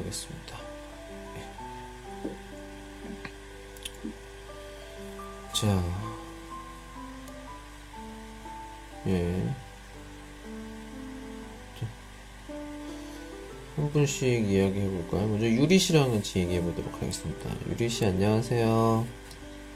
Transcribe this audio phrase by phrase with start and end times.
[0.00, 0.58] 하겠습니다.
[5.52, 5.84] 자,
[9.06, 9.54] 예.
[11.78, 11.86] 자,
[13.76, 15.26] 한 분씩 이야기해 볼까요?
[15.28, 17.50] 먼저 유리 씨랑 같이 얘기해 보도록 하겠습니다.
[17.68, 19.06] 유리 씨 안녕하세요.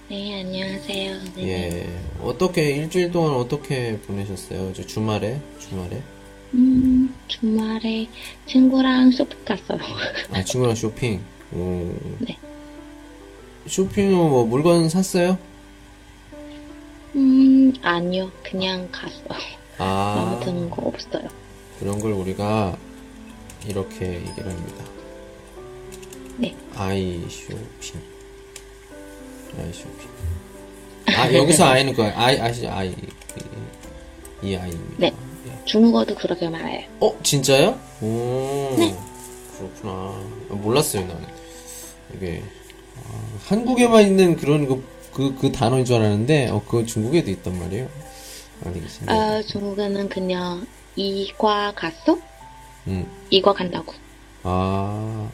[0.09, 1.21] 네, 안녕하세요.
[1.37, 1.49] 네.
[1.49, 2.01] 예.
[2.23, 4.73] 어떻게 일주일 동안 어떻게 보내셨어요?
[4.75, 6.03] 저 주말에 주말에
[6.55, 8.09] 음, 주말에
[8.47, 9.79] 친구랑 쇼핑 갔어요.
[10.33, 11.21] 아 친구랑 쇼핑.
[11.53, 11.93] 오.
[12.21, 12.39] 네.
[13.67, 15.37] 쇼핑은 뭐 물건 샀어요?
[17.17, 18.31] 음, 아니요.
[18.43, 19.39] 그냥 갔어요.
[19.79, 21.29] 아 마음에 드는 거 없어요.
[21.81, 22.77] 그런 걸 우리가
[23.67, 24.85] 이렇게 얘기를 합니다.
[26.37, 26.55] 네.
[26.77, 28.01] 아이 쇼핑.
[29.59, 30.09] 아이 쇼핑.
[31.17, 32.13] 아 여기서 아이는 거야.
[32.17, 32.69] 아이 아시죠?
[32.71, 32.91] 아이
[34.43, 34.95] 이, 이 아이입니다.
[34.99, 35.13] 네.
[35.65, 35.67] 예.
[35.67, 36.87] 중국어도 그렇게 말해요.
[37.01, 37.79] 어, 진짜요?
[38.01, 38.75] 오.
[38.79, 38.95] 네.
[39.59, 39.93] 그렇구나.
[40.51, 41.27] 아, 몰랐어요, 나는.
[42.15, 42.43] 이게,
[42.97, 47.89] 아, 한국에만 있는 그런 그, 그, 그 단어인 줄 알았는데, 어, 그거 중국에도 있단 말이에요.
[48.65, 49.13] 알겠습니다.
[49.13, 52.19] 아, 중국어는 그냥 이과 갔어?
[52.87, 53.07] 음.
[53.31, 53.93] 이과 간다고.
[54.43, 55.29] 아,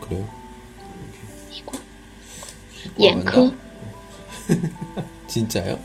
[0.00, 0.28] 그래요?
[1.50, 1.78] 이과?
[2.96, 3.30] 이과 연크?
[3.32, 3.56] 간다?
[5.26, 5.78] 진짜요?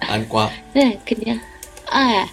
[0.00, 0.50] 안과.
[0.74, 1.40] 네, 그냥,
[1.90, 2.26] 아,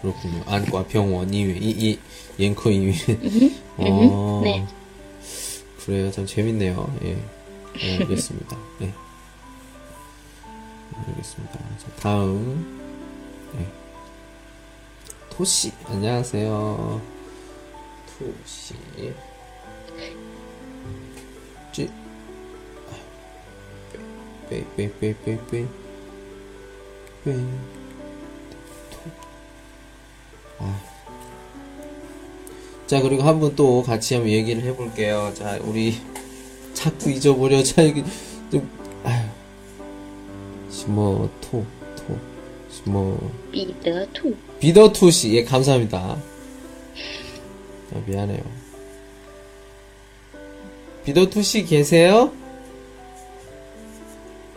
[0.00, 0.42] 그렇군요.
[0.46, 1.98] 안과 병원 이외, 이, 이,
[2.38, 2.92] 옌커 이외.
[3.10, 4.66] 음, 어, 네.
[5.84, 6.10] 그래요.
[6.10, 6.98] 참 재밌네요.
[7.02, 7.18] 예.
[7.80, 8.56] 예, 알겠습니다.
[8.82, 8.92] 예.
[11.08, 11.58] 알겠습니다.
[11.78, 12.80] 자, 다음.
[13.58, 13.66] 예.
[15.30, 15.72] 토씨.
[15.86, 17.00] 안녕하세요.
[18.18, 18.74] 토씨.
[21.72, 21.90] 찌.
[24.50, 25.66] 빼, 빼, 빼, 빼, 빼.
[27.24, 27.81] 빼.
[30.62, 30.80] 어.
[32.86, 35.32] 자 그리고 한번 또 같이 한번 얘기를 해볼게요.
[35.34, 35.96] 자 우리
[36.74, 37.62] 자꾸 잊어버려.
[37.62, 38.04] 자 이게
[38.50, 38.68] 좀
[39.04, 39.28] 아휴
[40.70, 42.18] 심어토 토
[42.70, 43.16] 심어
[43.50, 46.16] 비더투 비더투 씨예 감사합니다.
[47.94, 48.42] 아, 미안해요.
[51.04, 52.32] 비더투 씨 계세요?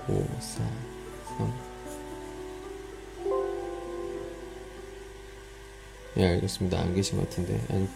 [0.07, 0.84] 5, 4.
[6.17, 6.79] 예, 알겠습니다.
[6.79, 7.59] 안 계신 것 같은데.
[7.69, 7.87] 아니,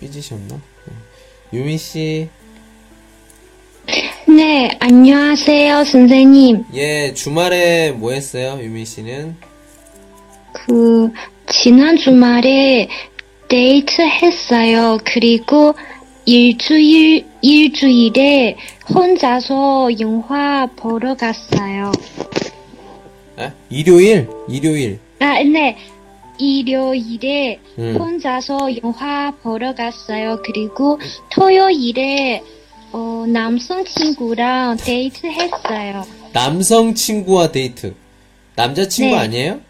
[0.00, 0.54] 삐지셨나?
[0.54, 1.56] 예.
[1.56, 2.28] 유미 씨,
[4.26, 6.64] 네, 안녕하세요, 선생님.
[6.74, 8.58] 예, 주말에 뭐 했어요?
[8.60, 9.36] 유미 씨는?
[10.52, 11.10] 그,
[11.46, 12.88] 지난 주말에
[13.48, 14.98] 데이트 했어요.
[15.04, 15.74] 그리고
[16.26, 18.56] 일주일, 일주일에
[18.94, 21.90] 혼자서 영화 보러 갔어요.
[23.38, 23.50] 에?
[23.70, 24.28] 일요일?
[24.46, 24.98] 일요일.
[25.20, 25.76] 아, 네.
[26.38, 27.96] 일요일에 음.
[27.98, 30.40] 혼자서 영화 보러 갔어요.
[30.44, 30.98] 그리고
[31.32, 32.42] 토요일에
[32.92, 36.04] 어, 남성 친구랑 데이트 했어요.
[36.32, 37.94] 남성 친구와 데이트.
[38.56, 39.20] 남자 친구 네.
[39.20, 39.60] 아니에요?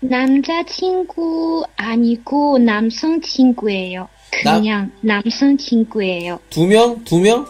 [0.00, 4.08] 남자 친구 아니고 남성 친구예요.
[4.44, 6.40] 나- 그냥 남 성 친구예요.
[6.50, 7.04] 두 명?
[7.04, 7.46] 두 명?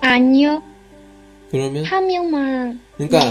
[0.00, 0.62] 아니요,
[1.50, 1.84] 그러면?
[1.84, 2.80] 한 명만.
[2.96, 3.30] 그러니까,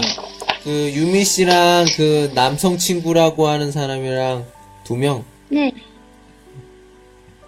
[0.64, 4.46] 그, 유미 씨랑 그 남성 친구라고 하는 사람이랑
[4.84, 5.24] 두 명?
[5.48, 5.72] 네.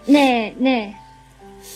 [0.06, 0.94] 네, 네.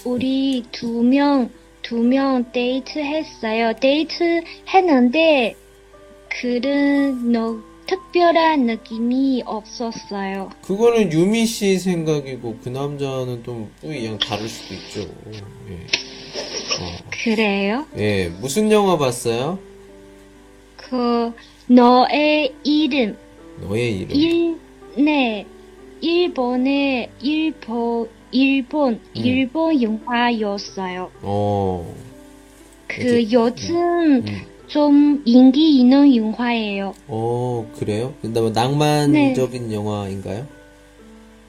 [0.05, 1.51] 우리 두 명,
[1.83, 3.73] 두 명 데이트 했어요.
[3.81, 5.55] 데이트 했는데,
[6.41, 7.57] 그런 너,
[7.87, 10.51] 특별한 느낌이 없었어요.
[10.63, 15.01] 그거는 유미 씨 생각이고, 그 남자는 좀 뿌이양 다를 수도 있죠.
[15.71, 15.87] 예.
[17.25, 17.87] 그래요?
[17.97, 19.59] 예, 무슨 영화 봤어요?
[20.91, 21.33] 그,
[21.67, 23.17] 너의 이름.
[23.61, 24.17] 너의 이름.
[24.17, 24.57] 일,
[24.97, 25.47] 네.
[26.01, 29.01] 일본의, 일본, 일본, 음.
[29.15, 31.11] 일본 영화였어요.
[31.23, 31.95] 어,
[32.87, 34.43] 그 이제- 요즘 음.
[34.69, 36.95] 좀 인기 있는 영화예요.
[37.09, 38.15] 어, 그래요?
[38.23, 40.47] 근데 뭐 낭만적인 영화인가요?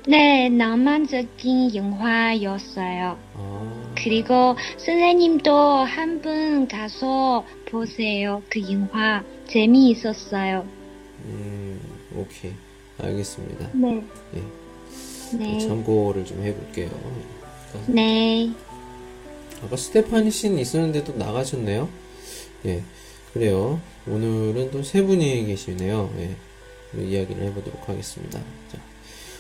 [0.08, 3.18] 네, 낭만적인 영화였어요.
[3.36, 8.42] 아, 그리고 선생님도 한 번 가서 보세요.
[8.50, 10.66] 그 영화 재미있었어요.
[11.25, 11.80] 음,
[12.16, 12.51] 오케이.
[12.98, 13.69] 알겠습니다.
[13.74, 14.04] 네.
[15.38, 15.60] 네.
[15.60, 16.90] 참고를 좀 해볼게요.
[17.88, 18.51] 네.
[19.63, 21.88] 아까 스테파니 씨는 있었는데 또 나가셨네요.
[22.66, 22.84] 예,
[23.34, 23.80] 그래요.
[24.07, 26.12] 오늘은 또 세 분이 계시네요.
[26.18, 26.36] 예,
[27.02, 28.42] 이야기를 해보도록 하겠습니다.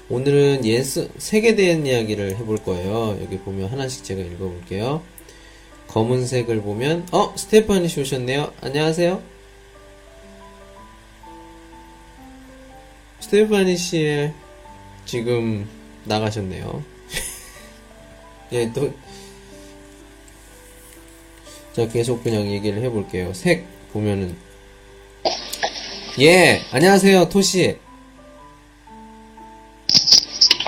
[0.09, 3.17] 자, 오늘은 예, 색, 색에 대한 이야기를 해볼 거예요.
[3.21, 5.03] 여기 보면 하나씩 제가 읽어볼게요.
[5.87, 8.53] 검은색을 보면, 어, 스테파니 씨 오셨네요.
[8.61, 9.21] 안녕하세요.
[13.21, 14.31] 스테파니 씨
[15.05, 15.67] 지금
[16.05, 16.83] 나가셨네요.
[18.53, 18.91] 예, 또,
[21.73, 23.33] 자, 계속 그냥 얘기를 해볼게요.
[23.33, 24.35] 색 보면은
[26.19, 27.77] 예, 안녕하세요, 토시.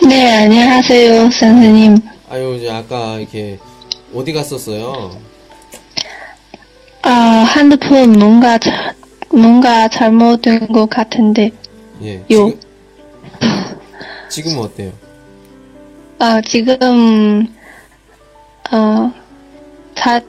[0.08, 1.98] 네, 안녕하세요, 선생님.
[2.30, 3.60] 아유, 이제 아까 이렇게
[4.14, 5.18] 어디 갔었어요?
[7.04, 8.94] 아, 핸드폰 뭔가, 자,
[9.32, 11.52] 뭔가 잘못된 것 같은데.
[12.04, 12.52] 예, 요.
[12.52, 12.60] 지금
[14.30, 14.92] 지금은 어때요?
[16.20, 17.48] 아, 지금,
[18.72, 19.12] 어,
[19.96, 20.20] 다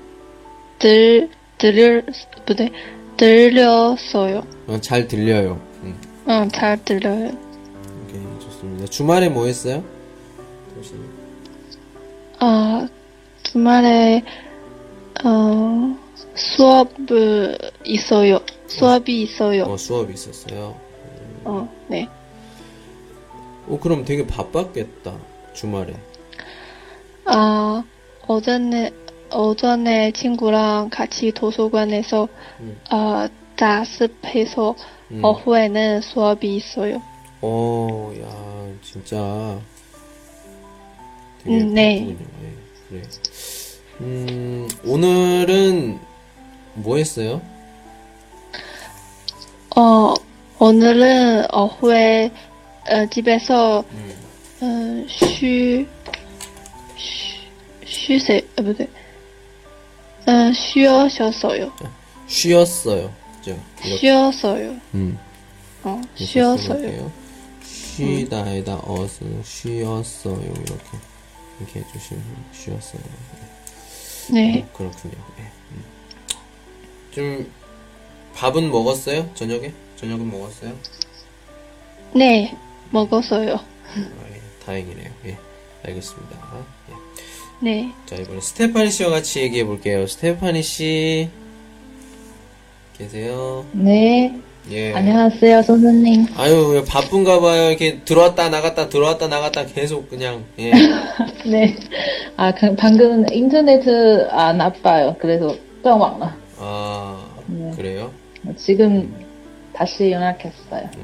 [0.79, 2.05] 들, 들을,
[2.47, 2.71] 뭐래,
[3.17, 4.43] 들렸어요.
[4.67, 5.61] 어, 잘 들려요.
[5.83, 5.95] 음,
[6.27, 7.52] 어, 잘 들려요.
[8.62, 8.87] 좋습니다.
[8.87, 9.82] 주말에 뭐 했어요?
[12.38, 12.88] 아,
[13.43, 14.23] 주말에,
[15.25, 15.97] 어,
[16.35, 18.41] 수업을 있어요.
[18.67, 19.64] 수업이 있어요.
[19.64, 20.76] 어, 수업이 있었어요.
[21.44, 22.09] 어, 네.
[23.69, 25.15] 어, 그럼 되게 바빴겠다.
[25.53, 25.94] 주말에.
[27.26, 27.85] 아,
[28.26, 28.91] 오전에,
[29.35, 32.29] 오전에 친구랑 같이 도서관에서,
[32.61, 32.81] 음.
[32.91, 34.75] 아, 자습해서,
[35.11, 35.25] 음.
[35.25, 37.03] 오후에는 수업이 있어요.
[37.44, 39.61] 어, 야, 진짜.
[41.43, 42.09] 되게 음, 네.
[42.09, 42.17] 예,
[42.89, 43.03] 그래.
[44.00, 45.99] 음, 오늘은
[46.75, 47.43] 뭐 했어요?
[49.77, 50.15] 어,
[50.61, 52.31] 오늘은 오후에,
[52.89, 54.15] 어, 집에서, 음.
[54.61, 55.89] 어, 쉬,
[56.97, 57.49] 쉬,
[57.85, 58.89] 쉬세, 아, 뭐지?
[60.29, 61.73] 어, 쉬었어요.
[62.29, 63.12] 쉬었어요.
[63.39, 63.59] 그죠?
[63.81, 63.97] 이렇게.
[63.97, 64.77] 쉬었어요.
[64.94, 65.19] 음.
[65.83, 67.22] 어, 쉬었어요.
[67.97, 70.41] 쉬다에다 어스 쉬었어요.
[70.41, 70.99] 이렇게.
[71.61, 73.03] 이렇게 해주시면 쉬었어요.
[74.33, 74.61] 네.
[74.62, 75.15] 음, 그렇군요.
[75.39, 75.43] 예.
[75.73, 75.85] 음.
[77.11, 77.53] 좀,
[78.35, 79.31] 밥은 먹었어요?
[79.35, 79.73] 저녁에?
[79.97, 80.75] 저녁은 먹었어요?
[82.15, 82.56] 네,
[82.91, 83.55] 먹었어요.
[83.56, 85.11] 아, 예, 다행이네요.
[85.27, 85.39] 예.
[85.85, 86.67] 알겠습니다.
[86.91, 86.94] 예.
[87.61, 87.93] 네.
[88.06, 90.06] 자, 이번에 스테파니 씨와 같이 얘기해 볼게요.
[90.06, 91.29] 스테파니 씨.
[92.97, 93.67] 계세요?
[93.73, 94.93] 네, 예.
[94.94, 96.26] 안녕하세요, 선생님.
[96.37, 97.69] 아유, 왜 바쁜가 봐요.
[97.70, 100.70] 이렇게 들어왔다 나갔다 들어왔다 나갔다 계속 그냥, 예.
[101.44, 101.76] 네.
[102.37, 103.82] 아, 그- 방금 인터넷
[104.31, 105.17] 안 아파요.
[105.19, 107.73] 그래서 깜왕 아, 네.
[107.76, 108.12] 그래요?
[108.56, 109.12] 지금
[109.73, 110.88] 다시 연락했어요.
[110.93, 111.03] 그래.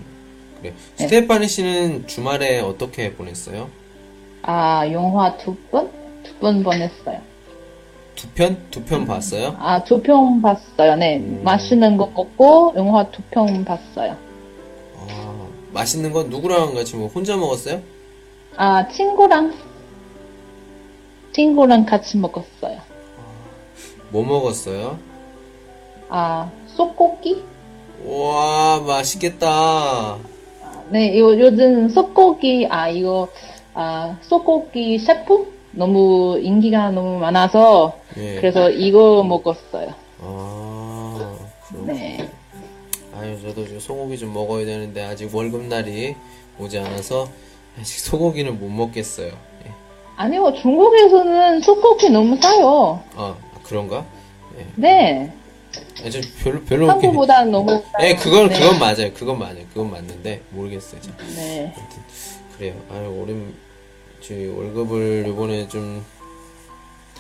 [0.63, 0.75] 네.
[0.97, 3.69] 스테파니 씨는 주말에 어떻게 보냈어요?
[4.43, 5.91] 아, 영화 두 번?
[6.23, 7.21] 두 번 보냈어요.
[8.19, 8.57] 두 편?
[8.71, 9.55] 두 편 봤어요?
[9.61, 10.97] 아, 두 편 봤어요.
[10.97, 11.19] 네.
[11.19, 11.41] 음.
[11.45, 14.17] 맛있는 거 먹고 영화 두 편 봤어요.
[14.97, 17.81] 아, 맛있는 건 누구랑 같이 뭐 혼자 먹었어요?
[18.57, 19.55] 아, 친구랑,
[21.33, 22.79] 친구랑 같이 먹었어요.
[24.11, 24.99] 뭐 먹었어요?
[26.09, 27.45] 아, 소고기?
[28.05, 30.17] 와, 맛있겠다.
[30.91, 33.29] 네, 이거 요즘 소고기, 아, 이거,
[33.75, 35.57] 아, 소고기 셰프?
[35.73, 38.37] 너무 인기가 너무 많아서, 예.
[38.37, 39.95] 그래서 이거 먹었어요.
[40.21, 41.93] 아, 그렇군요.
[41.93, 42.29] 네.
[43.15, 46.17] 아유, 저도 지금 소고기 좀 먹어야 되는데 아직 월급날이
[46.59, 47.29] 오지 않아서
[47.79, 49.29] 아직 소고기는 못 먹겠어요.
[49.29, 49.71] 예.
[50.17, 53.03] 아니요, 중국에서는 소고기 너무 싸요.
[53.15, 54.05] 아, 그런가?
[54.75, 55.33] 네.
[56.05, 56.91] 아, 저 별로 별로.
[56.91, 57.83] 한국보다 너무.
[58.03, 58.59] 예, 그건 네.
[58.59, 59.13] 그건 맞아요.
[59.15, 59.65] 그건 맞아요.
[59.73, 61.01] 그건 맞는데 모르겠어요.
[61.01, 61.11] 저.
[61.37, 61.73] 네.
[61.77, 62.03] 아무튼
[62.57, 62.75] 그래요.
[62.91, 63.35] 아유, 올해
[64.21, 66.05] 저희 월급을 이번에 좀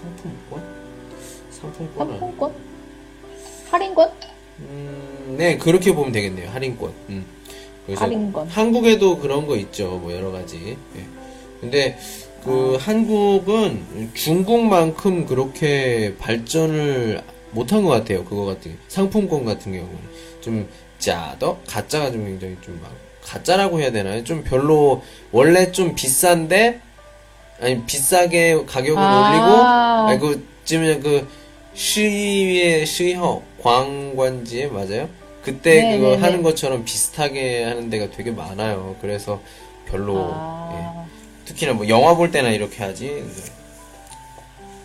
[0.00, 0.62] 상품권
[1.50, 2.54] 상품권 상품권?
[3.70, 4.10] 할인권?
[4.60, 7.24] 음, 네 그렇게 보면 되겠네요 할인권 음.
[7.86, 8.48] 그래서 할인권.
[8.48, 11.06] 한국에도 그런 거 있죠 뭐 여러 가지 예.
[11.60, 11.98] 근데
[12.44, 18.24] 그 한국은 중국만큼 그렇게 발전을 못한 것 같아요.
[18.24, 18.78] 그거 같은 게.
[18.88, 19.98] 상품권 같은 경우는
[20.40, 20.66] 좀
[20.98, 22.90] 가짜도 가짜가 좀 굉장히 좀 막
[23.22, 24.24] 가짜라고 해야 되나요?
[24.24, 25.02] 좀 별로
[25.32, 26.80] 원래 좀 비싼데
[27.60, 30.06] 아니 비싸게 가격을 아.
[30.08, 31.26] 올리고 아니 그 지금 그
[31.74, 35.08] 시위의 시허 광관지에 맞아요?
[35.42, 36.22] 그때 네, 그거 네, 네.
[36.22, 38.96] 하는 것처럼 비슷하게 하는 데가 되게 많아요.
[39.00, 39.40] 그래서
[39.86, 41.44] 별로 아, 예.
[41.46, 43.24] 특히나 뭐 영화 볼 때나 이렇게 하지.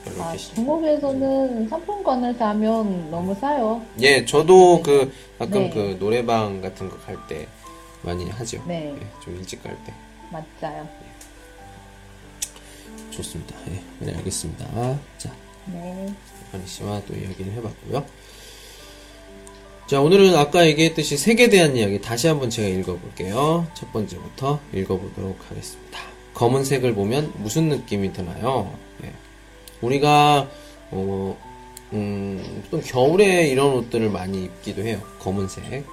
[0.05, 3.81] 별로 아, 이렇게 시- 중국에서는 상품권에서 하면 너무 싸요.
[4.01, 5.69] 예, 저도 그 가끔 네.
[5.71, 7.47] 그 노래방 같은 거 갈 때
[8.01, 8.61] 많이 하죠.
[8.67, 8.95] 네.
[8.95, 9.93] 예, 좀 일찍 갈 때.
[10.31, 10.87] 맞아요.
[13.15, 13.55] 좋습니다.
[13.69, 14.99] 예, 네, 알겠습니다.
[15.17, 15.33] 자,
[15.67, 16.13] 네.
[16.51, 18.05] 한희 씨와 또 이야기를 해봤고요.
[19.87, 23.67] 자, 오늘은 아까 얘기했듯이 색에 대한 이야기 다시 한번 제가 읽어볼게요.
[23.75, 25.99] 첫 번째부터 읽어보도록 하겠습니다.
[26.33, 28.75] 검은색을 보면 무슨 느낌이 드나요?
[29.03, 29.11] 예.
[29.81, 30.49] 우리가
[30.91, 31.37] 어,
[31.93, 35.01] 음, 또 겨울에 이런 옷들을 많이 입기도 해요.
[35.19, 35.65] 검은색.
[35.71, 35.83] 예.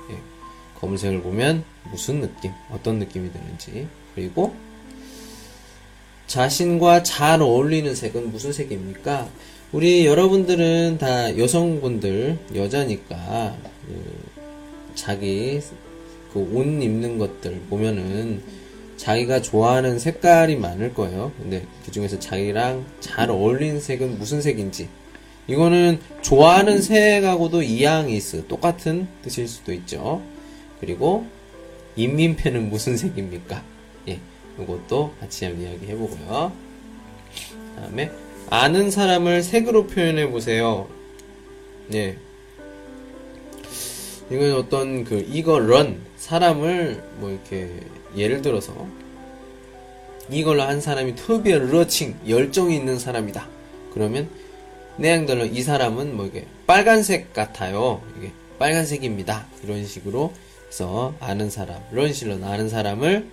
[0.80, 3.86] 검은색을 보면 무슨 느낌, 어떤 느낌이 드는지.
[4.14, 4.54] 그리고
[6.32, 9.28] 자신과 잘 어울리는 색은 무슨 색입니까?
[9.70, 13.54] 우리 여러분들은 다 여성분들, 여자니까,
[13.86, 15.60] 그 자기
[16.32, 18.42] 그 옷 입는 것들 보면은
[18.96, 21.32] 자기가 좋아하는 색깔이 많을 거예요.
[21.36, 24.88] 근데 그 중에서 자기랑 잘 어울리는 색은 무슨 색인지.
[25.48, 28.46] 이거는 좋아하는 색하고도 이양이 있어.
[28.46, 30.22] 똑같은 뜻일 수도 있죠.
[30.80, 31.26] 그리고
[31.96, 33.71] 인민패는 무슨 색입니까?
[34.62, 36.52] 예, 이것도 같이 한번 이야기 해 보고요.
[37.76, 38.10] 다음에
[38.50, 40.88] 아는 사람을 색으로 표현해 보세요.
[41.94, 42.16] 예.
[44.30, 47.70] 이건 어떤 그 이거 런 사람을 뭐 이렇게
[48.16, 48.86] 예를 들어서
[50.30, 53.48] 이걸로 한 사람이 특별 러칭 열정이 있는 사람이다.
[53.92, 54.28] 그러면
[54.96, 58.02] 내양들로 이 사람은 뭐 이게 빨간색 같아요.
[58.18, 59.46] 이게 빨간색입니다.
[59.64, 60.32] 이런 식으로
[60.68, 63.26] 해서 아는 사람, 런 실런 아는 사람을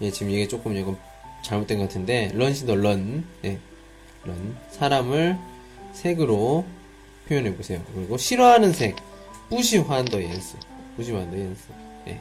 [0.00, 0.96] 예, 지금 이게 조금 이건
[1.42, 3.58] 잘못된 것 같은데 런시더 런, 예,
[4.24, 5.36] 런 사람을
[5.92, 6.64] 색으로
[7.28, 7.82] 표현해 보세요.
[7.94, 8.96] 그리고 싫어하는 색,
[9.50, 10.56] 뿌시환더 옌스,
[10.96, 11.62] 뿌시환더 옌스,
[12.08, 12.20] 예.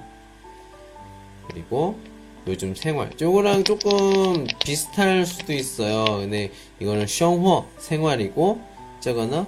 [1.50, 1.98] 그리고
[2.48, 6.06] 요즘 생활, 요거랑 조금 비슷할 수도 있어요.
[6.20, 8.62] 근데 이거는 셩허 생활이고,
[9.02, 9.46] 저거는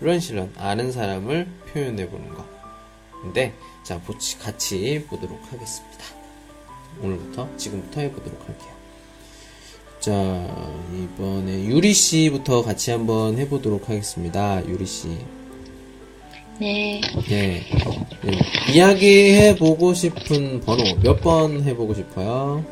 [0.00, 2.44] 런실런 아는 사람을 표현해 보는 거.
[3.22, 4.00] 근데 자
[4.40, 6.17] 같이 보도록 하겠습니다.
[7.02, 8.78] 오늘부터 지금부터 해보도록 할게요.
[10.00, 10.12] 자
[10.94, 14.62] 이번에 유리 씨부터 같이 한번 해보도록 하겠습니다.
[14.66, 15.08] 유리 씨.
[16.60, 17.00] 네.
[17.28, 17.62] 네.
[18.22, 18.32] 네.
[18.74, 22.64] 이야기 해 보고 싶은 번호 몇 번 해보고 싶어요?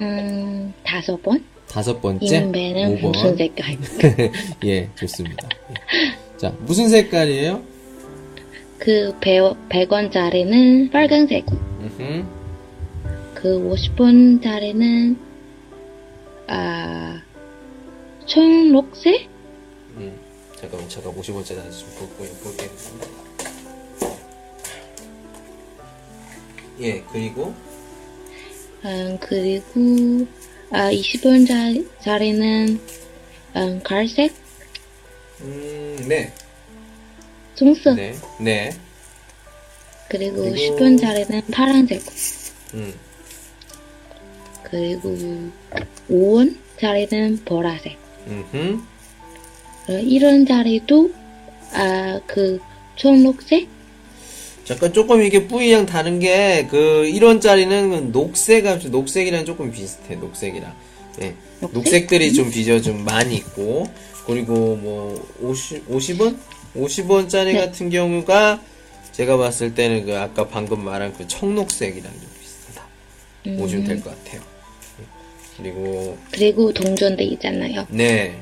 [0.00, 1.42] 음, 다섯 번?
[1.66, 2.26] 다섯 번째.
[2.52, 3.00] 5번.
[3.00, 3.78] 무슨 색깔?
[4.64, 5.48] 예, 좋습니다.
[5.70, 6.36] 예.
[6.36, 7.62] 자, 무슨 색깔이에요?
[8.78, 11.46] 그 100, 100원짜리는 빨간색.
[11.50, 12.24] 음흠.
[13.46, 15.16] 그 50원짜리는,
[16.48, 17.22] 아,
[18.26, 19.28] 청록색?
[19.98, 20.18] 음,
[20.56, 22.28] 잠깐만, 제가 50원짜리 다시 좀 볼게요.
[22.42, 22.70] 볼게요.
[26.80, 27.54] 예, 그리고,
[28.84, 30.26] 음, 그리고,
[30.72, 32.80] 아, 20원짜리는,
[33.54, 34.34] 음, 갈색?
[35.42, 37.94] 음, 네.棕色.
[37.94, 38.12] 네.
[38.40, 38.70] 네.
[40.08, 42.02] 그리고 그리고- 10원짜리는 파란색.
[42.74, 43.05] 음,
[44.76, 45.50] 그리고
[46.10, 47.96] 5원짜리는 보라색.
[48.28, 48.80] 음흠.
[49.86, 51.12] 그리고 1원짜리도,
[51.72, 52.58] 아, 그,
[52.96, 53.68] 초록색?
[54.64, 60.74] 잠깐 조금 이게 뿌이랑 다른 게, 그, 1원짜리는 녹색, 합 녹색이랑 조금 비슷해, 녹색이랑.
[61.22, 61.34] 예.
[61.60, 61.72] 녹색?
[61.72, 63.86] 녹색 들이 좀 비저 좀 많이 있고,
[64.26, 66.36] 그리고 뭐, 50, 50원?
[66.76, 67.54] 50원짜리 네.
[67.54, 68.60] 같은 경우가,
[69.12, 72.86] 제가 봤을 때는 그, 아까 방금 말한 그 청록색이랑 좀 비슷하다.
[73.46, 74.55] 음, 보시면 될것 같아요.
[75.58, 75.62] 예.
[75.62, 77.86] 그리고, 그리고 동전대 있잖아요.
[77.90, 78.40] 네.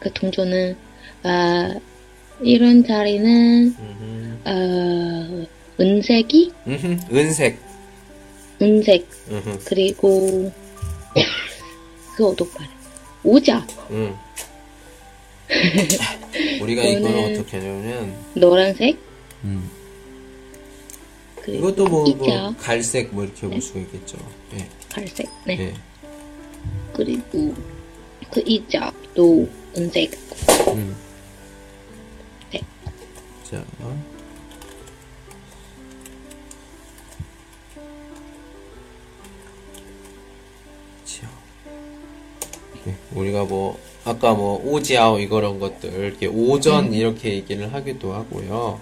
[0.00, 0.76] 그 동전은,
[1.24, 1.74] 아,
[2.40, 4.38] 1원짜리는, 음흠.
[4.44, 5.46] 어,
[5.80, 6.52] 은색이?
[6.66, 6.96] 음흠.
[7.16, 7.58] 은색.
[8.62, 9.08] 은색.
[9.30, 9.58] 음흠.
[9.64, 10.52] 그리고,
[12.16, 12.70] 그거 어떡 말해?
[13.24, 13.66] 오자.
[13.90, 14.14] 음.
[16.62, 18.98] 우리가 이거는 이거는- 어떻게 하냐면, 노란색.
[19.44, 19.70] 음.
[21.36, 22.54] 그리고 이것도 뭐, 뭐.
[22.58, 24.18] 갈색 뭐 이렇게 볼 수가 있겠죠.
[24.54, 24.68] 예.
[24.90, 25.26] 갈색.
[25.46, 25.58] 네.
[25.60, 25.74] 예.
[26.98, 27.54] 그리고,
[28.32, 30.18] 그 이자도 은색.
[30.74, 30.96] 음.
[32.50, 32.60] 네.
[33.48, 33.64] 자.
[41.04, 41.30] 자.
[42.84, 48.80] 네, 우리가 뭐 아까 뭐 오지아오 이거런 것들 이렇게 오전 이렇게 얘기를 하기도 하고요.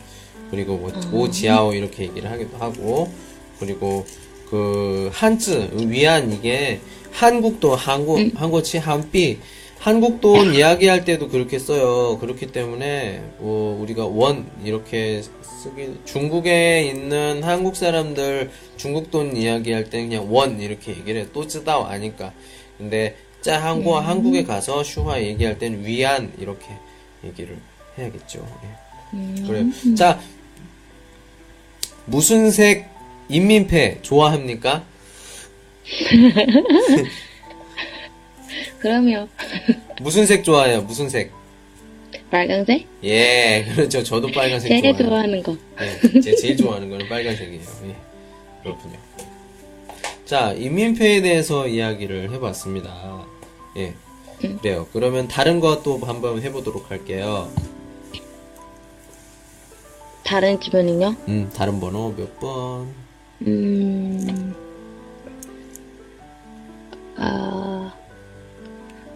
[0.50, 3.12] 그리고 뭐 오지아오 이렇게 얘기를 하기도 하고
[3.61, 4.06] 그리고
[4.49, 6.80] 그 한즈 위안 이게
[7.16, 9.38] 한국도 한국 한국치 한비
[9.78, 12.18] 한국돈 이야기할 때도 그렇게 써요.
[12.18, 15.23] 그렇기 때문에 뭐 우리가 원 이렇게
[15.62, 21.26] 쓰기 중국에 있는 한국 사람들 중국 돈 이야기할 때 그냥 원 이렇게 얘기를 해.
[21.32, 22.32] 또 쓰다 아니까.
[22.76, 26.66] 근데 짜 한국 한국에 가서 슈화 얘기할 때는 위안 이렇게
[27.25, 27.56] 얘기를
[27.96, 28.46] 해야겠죠.
[29.14, 29.42] 예.
[29.46, 29.64] 그래요.
[29.96, 30.20] 자
[32.04, 32.90] 무슨 색
[33.30, 34.85] 인민패 좋아합니까?
[38.78, 39.28] 그러면
[40.00, 40.83] 무슨 색 좋아해요?
[40.83, 41.33] 무슨 색?
[42.31, 42.87] 빨강색?
[43.05, 44.02] 예, 그렇죠.
[44.02, 45.09] 저도 빨간색 제일 좋아해요.
[45.09, 45.57] 좋아하는 거.
[45.78, 47.62] 네, 제가 제일 좋아하는 거는 빨간색이에요.
[47.88, 47.97] 예,
[48.62, 48.97] 그렇군요.
[50.25, 53.25] 자, 인민폐에 대해서 이야기를 해봤습니다.
[53.76, 53.95] 예,
[54.61, 54.88] 그래요.
[54.93, 57.50] 그러면 다른 것도 한번 해보도록 할게요.
[60.25, 61.14] 다른 주변은요?
[61.28, 62.88] 음, 다른 번호 몇 번?
[63.47, 64.55] 음,
[67.16, 67.94] 아,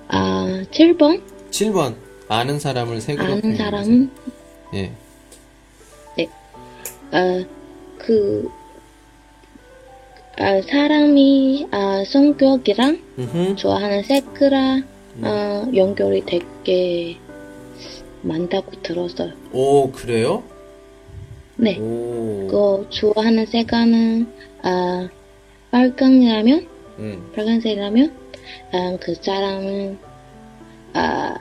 [0.08, 1.22] 아, 7번?
[1.50, 1.96] 7번.
[2.28, 3.70] 아는 사람을 색으로 아는 표현해보세요.
[3.70, 4.10] 사람은,
[4.74, 4.92] 예.
[7.12, 7.44] 아,
[7.98, 8.48] 그,
[10.38, 13.56] 아, 사람이, 아, 성격이랑 음흠.
[13.56, 14.84] 좋아하는 색이랑,
[15.22, 17.16] 아, 연결이 되게
[18.22, 19.32] 많다고 들었어요.
[19.52, 20.44] 오, 그래요?
[21.56, 21.78] 네.
[21.80, 22.46] 오.
[22.48, 24.28] 그, 좋아하는 색깔은,
[24.62, 25.08] 아,
[25.72, 26.68] 빨강이라면,
[27.00, 27.32] 음.
[27.34, 28.12] 빨간색이라면,
[28.72, 29.98] 아, 그 사람은,
[30.92, 31.34] 아,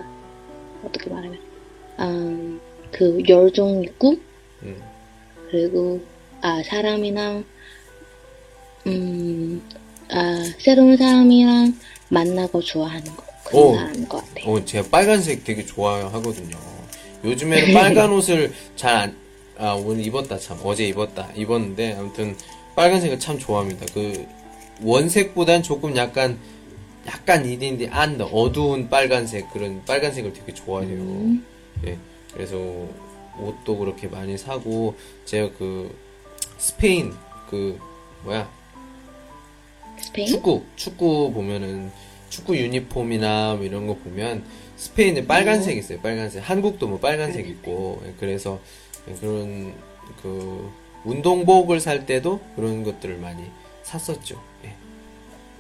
[0.84, 1.38] 어떻게 말하면,
[1.98, 2.60] 아,
[2.92, 4.16] 그 열정 있고,
[4.64, 4.82] 음.
[5.52, 6.02] 그리고,
[6.42, 7.44] 아, 사람이랑,
[8.88, 9.62] 음,
[10.10, 13.24] 아, 새로운 사람이랑 만나고 좋아하는 거.
[13.44, 13.76] 그런 오.
[13.76, 14.54] 사람인 것 같아요.
[14.54, 16.58] 어, 제가 빨간색 되게 좋아하거든요.
[17.24, 19.18] 요즘에는 빨간 옷을 잘 안,
[19.58, 20.58] 아, 오늘 입었다, 참.
[20.64, 21.30] 어제 입었다.
[21.36, 22.38] 입었는데, 아무튼,
[22.76, 23.86] 빨간색을 참 좋아합니다.
[23.94, 24.26] 그,
[24.82, 26.38] 원색보단 조금 약간,
[27.08, 31.38] 약간 이딘디 안, 어두운 빨간색, 그런 빨간색을 되게 좋아해요.
[31.86, 31.98] 예.
[32.34, 32.58] 그래서,
[33.40, 35.96] 옷도 그렇게 많이 사고, 제가 그,
[36.58, 37.14] 스페인,
[37.50, 37.80] 그,
[38.24, 38.50] 뭐야,
[40.02, 40.28] 스페인?
[40.28, 41.92] 축구, 축구 보면은
[42.30, 44.44] 축구 유니폼이나 뭐 이런 거 보면
[44.78, 46.00] 스페인에 빨간색 있어요.
[46.00, 46.48] 빨간색.
[46.48, 48.02] 한국도 뭐 빨간색 있고.
[48.06, 48.60] 예, 그래서
[49.20, 49.74] 그런
[50.22, 50.72] 그
[51.04, 53.44] 운동복을 살 때도 그런 것들을 많이
[53.90, 54.40] 샀었죠.
[54.66, 54.76] 예,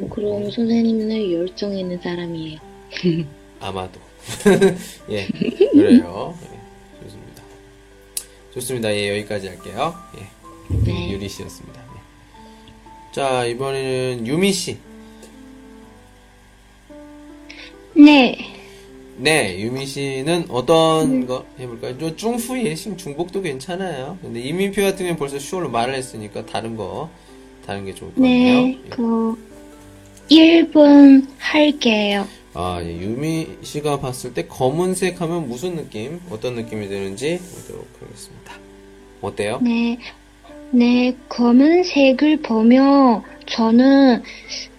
[0.07, 2.59] 그럼 선생님은 열정 있는 사람이에요.
[3.59, 3.99] 아마도.
[5.09, 6.37] 예, 그래요.
[6.43, 7.43] 예, 좋습니다.
[8.53, 8.93] 좋습니다.
[8.93, 9.95] 예, 여기까지 할게요.
[10.17, 11.11] 예, 네.
[11.11, 11.81] 유리 씨였습니다.
[11.81, 13.13] 예.
[13.13, 14.77] 자, 이번에는 유미 씨.
[17.95, 18.37] 네.
[19.17, 21.97] 네, 유미 씨는 어떤 거 해볼까요?
[21.97, 24.17] 저 중후예 신 중복도 괜찮아요.
[24.21, 27.09] 근데 이민표 같은 경우는 벌써 슈얼로 말을 했으니까 다른 거,
[27.69, 28.61] 다른 게 좋을 것 같네요.
[28.61, 28.79] 네.
[28.83, 28.89] 예.
[28.89, 29.37] 그
[30.31, 32.27] 1분 할게요.
[32.55, 38.53] 아, 예, 유미 씨가 봤을 때 검은색 하면 무슨 느낌, 어떤 느낌이 드는지 보도록 하겠습니다.
[39.21, 39.59] 어때요?
[39.61, 39.99] 네.
[40.71, 44.23] 네, 검은색을 보면 저는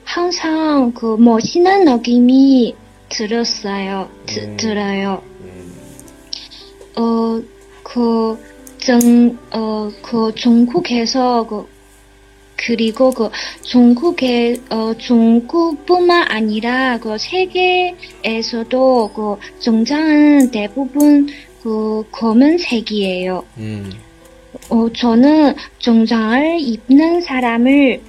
[0.02, 2.74] 항상 그 멋있는 느낌이
[3.08, 4.10] 들었어요.
[4.26, 4.56] 드, 음.
[4.56, 5.22] 들어요.
[5.42, 5.74] 음,
[6.96, 7.40] 어,
[7.84, 8.36] 그,
[8.78, 11.79] 정, 어, 그 중국에서 그,
[12.66, 13.30] 그리고 그
[13.62, 21.28] 중국의, 어, 중국뿐만 아니라 그 세계에서도 그 정장은 대부분
[21.62, 23.44] 그 검은색이에요.
[23.56, 23.90] 음,
[24.68, 28.02] 어, 저는 정장을 입는 사람을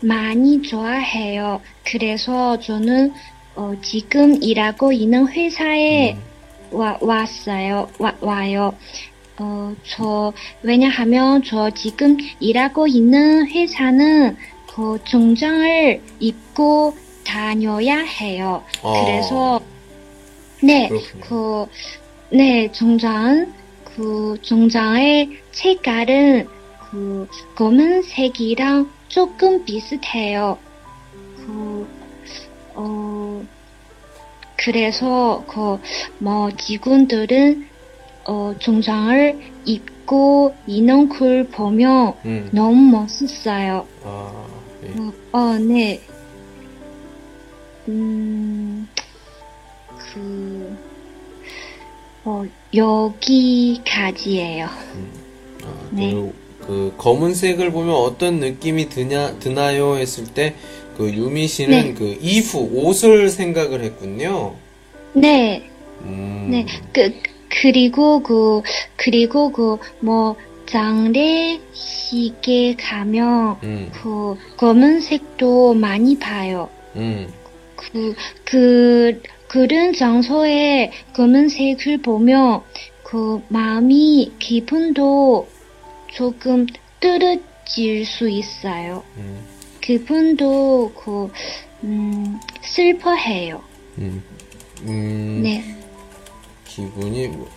[0.00, 1.60] 많이 좋아해요.
[1.84, 3.12] 그래서 저는
[3.54, 6.32] 어, 지금 일하고 있는 회사에 음.
[6.72, 7.88] 와, 왔어요.
[7.98, 8.74] 와, 와요.
[9.42, 14.36] 어, 저, 왜냐하면 저 지금 일하고 있는 회사는
[14.72, 18.62] 그 정장을 입고 다녀야 해요.
[18.82, 19.04] 어.
[19.04, 19.60] 그래서,
[20.62, 21.24] 네, 그렇군요.
[21.24, 21.66] 그,
[22.36, 23.52] 네, 정장,
[23.84, 26.46] 그, 정장의 색깔은
[26.90, 27.26] 그,
[27.56, 30.56] 검은색이랑 조금 비슷해요.
[31.36, 31.88] 그,
[32.74, 33.44] 어,
[34.56, 35.80] 그래서, 그,
[36.18, 37.71] 뭐, 직원들은,
[38.26, 40.54] 어, 정장을 입고
[41.08, 43.86] 걸 보면 음, 너무 멋있어요.
[44.04, 44.46] 아,
[44.84, 44.88] 예.
[45.00, 46.00] 어, 어, 네.
[47.88, 48.88] 음,
[49.98, 50.76] 그,
[52.24, 54.66] 어, 여기까지예요.
[54.66, 56.12] 아, 네.
[56.12, 60.54] 그, 그 검은색을 보면 어떤 느낌이 드냐 드나요 했을 때
[60.96, 61.94] 그 유미 씨는 네.
[61.94, 64.54] 그 이후 옷을 생각을 했군요.
[65.14, 65.68] 네,
[66.02, 66.66] 음, 네.
[66.92, 67.12] 그,
[67.60, 68.62] 그리고 그,
[68.96, 70.36] 그리고 그, 뭐,
[70.66, 71.66] 장례식에
[72.78, 76.70] 가면 음, 그 검은색도 많이 봐요.
[76.96, 77.30] 음,
[77.76, 82.62] 그, 그, 그런 장소에 검은색을 보면
[83.02, 85.46] 그 마음이 기분도
[86.06, 86.66] 조금
[87.00, 89.02] 떨어질 수 있어요.
[89.18, 89.44] 음,
[89.82, 91.30] 기분도 그,
[91.84, 93.62] 음, 슬퍼해요.
[93.98, 94.22] 음,
[94.86, 95.81] 음, 네.
[96.76, 97.50] 기분이 뭐-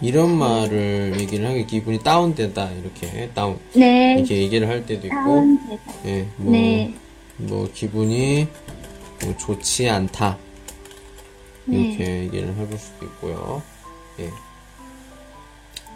[0.00, 4.14] 이런 말을 얘기를 하게 기분이 다운되다 이렇게 다운 네.
[4.16, 5.82] 이렇게 얘기를 할 때도 있고 다운되다.
[6.06, 6.94] 예, 뭐, 네.
[7.36, 8.48] 뭐 기분이
[9.22, 10.38] 뭐 좋지 않다
[11.66, 11.76] 네.
[11.76, 13.62] 이렇게 얘기를 해볼 수도 있고요.
[14.20, 14.30] 예,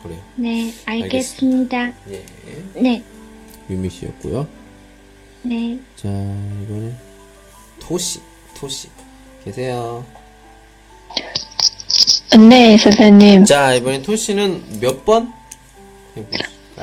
[0.03, 0.21] 그래요.
[0.37, 1.93] 네, 알겠습니다.
[2.11, 2.25] 예,
[2.75, 3.03] 네.
[3.71, 4.47] 유미 씨였고요.
[5.45, 5.79] 네.
[5.97, 6.95] 자, 이번에
[7.81, 8.21] 토시,
[8.55, 8.89] 토시
[9.43, 10.05] 계세요.
[12.39, 13.45] 네, 선생님.
[13.45, 15.33] 자, 이번에 토시는 몇 번?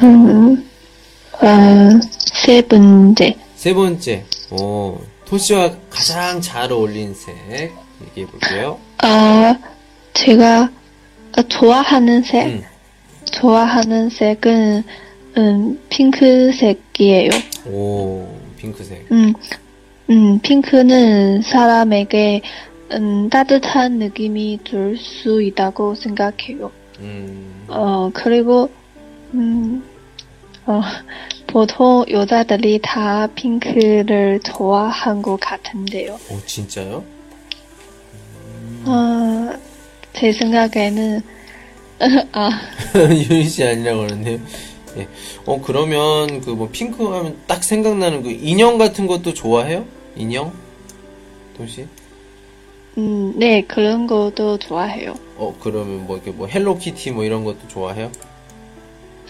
[0.02, 0.70] 음,
[1.34, 3.36] 어, 세 번째.
[3.56, 7.36] 세 번째, 오, 토시와 가장 잘 어울린 색
[8.08, 8.80] 얘기해 볼게요.
[9.00, 9.58] 아,
[10.14, 10.70] 제가
[11.50, 12.64] 좋아하는 색, 음,
[13.32, 14.84] 좋아하는 색은,
[15.38, 17.30] 음, 핑크색이에요.
[17.68, 19.06] 오, 핑크색.
[19.12, 19.34] 음,
[20.10, 22.42] 음, 핑크는 사람에게,
[22.92, 26.72] 음, 따뜻한 느낌이 줄수 있다고 생각해요.
[27.00, 28.70] 음, 어, 그리고,
[29.34, 29.84] 음,
[30.66, 30.82] 어,
[31.48, 36.20] 보통 여자들이 다 핑크를 좋아한 것 같은데요.
[36.30, 37.04] 오, 진짜요?
[38.86, 39.54] 어,
[40.14, 41.22] 제 생각에는,
[42.34, 42.50] 아,
[43.10, 44.40] 유리 씨 아니라고 그러네요.
[44.98, 45.08] 예.
[45.46, 49.86] 어, 그러면 그 뭐 핑크 하면 딱 생각나는 그 인형 같은 것도 좋아해요?
[50.18, 50.52] 인형?
[51.58, 51.88] 토시?
[52.98, 55.16] 음, 네, 그런 것도 좋아해요.
[55.38, 58.12] 어, 그러면 뭐 이렇게 뭐 Hello Kitty 뭐 이런 것도 좋아해요?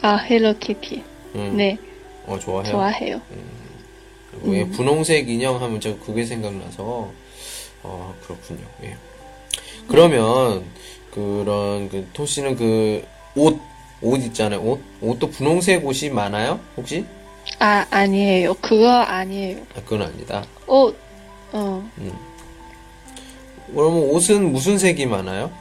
[0.02, 1.04] 아, Hello Kitty.
[1.36, 1.54] 음.
[1.58, 1.78] 네,
[2.26, 2.72] 어, 좋아해요?
[2.72, 3.22] 좋아해요.
[4.44, 7.12] 왜 분홍색 인형 하면 제가 그게 생각나서
[7.84, 8.62] 어 그렇군요.
[8.84, 8.96] 예.
[9.88, 10.64] 그러면
[11.14, 13.04] 그런 그 토시는 그
[13.36, 13.60] 옷
[14.04, 14.60] 옷 있잖아요.
[14.62, 16.60] 옷 옷도 분홍색 옷이 많아요?
[16.76, 17.06] 혹시?
[17.60, 18.56] 아, 아니에요.
[18.56, 19.60] 그거 아니에요.
[19.76, 20.44] 아 그건 아니다.
[20.66, 20.98] 옷,
[21.52, 21.88] 어,
[23.74, 25.52] 그러면 옷은 무슨 색이 많아요?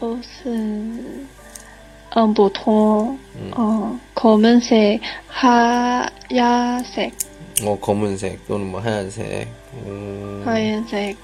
[0.00, 1.28] 옷은
[2.16, 3.50] 음, 보통 음.
[3.56, 7.12] 어, 검은색, 하얀색,
[7.62, 11.16] 어, 검은색 또는 뭐 하얀색, 음, 하얀색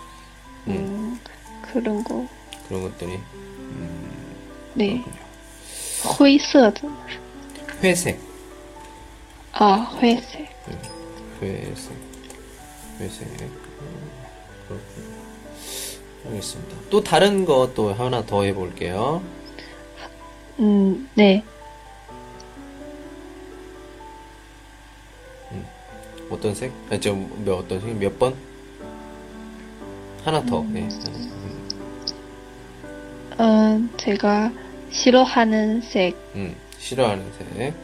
[0.68, 1.20] 음, 음
[1.60, 2.26] 그런 거.
[2.68, 4.10] 그런 것들이 음,
[4.74, 5.02] 네,
[6.04, 6.88] 아, 네
[7.82, 7.82] 회색.
[7.82, 8.20] 회색,
[9.52, 10.48] 아, 회색.
[11.40, 11.92] 회색,
[13.00, 13.61] 회색.
[16.36, 16.76] 알겠습니다.
[16.90, 19.22] 또 다른 거 또 하나 더 해볼게요.
[20.58, 21.42] 음, 네.
[26.30, 26.72] 어떤 색?
[26.90, 27.94] 아, 저몇 어떤 색?
[27.96, 28.34] 몇 번?
[30.24, 30.64] 하나 더.
[30.70, 30.88] 네.
[30.88, 31.02] 하나.
[33.38, 34.50] 음, 어, 제가
[34.90, 37.74] 싫어하는 색, 음, 싫어하는 색.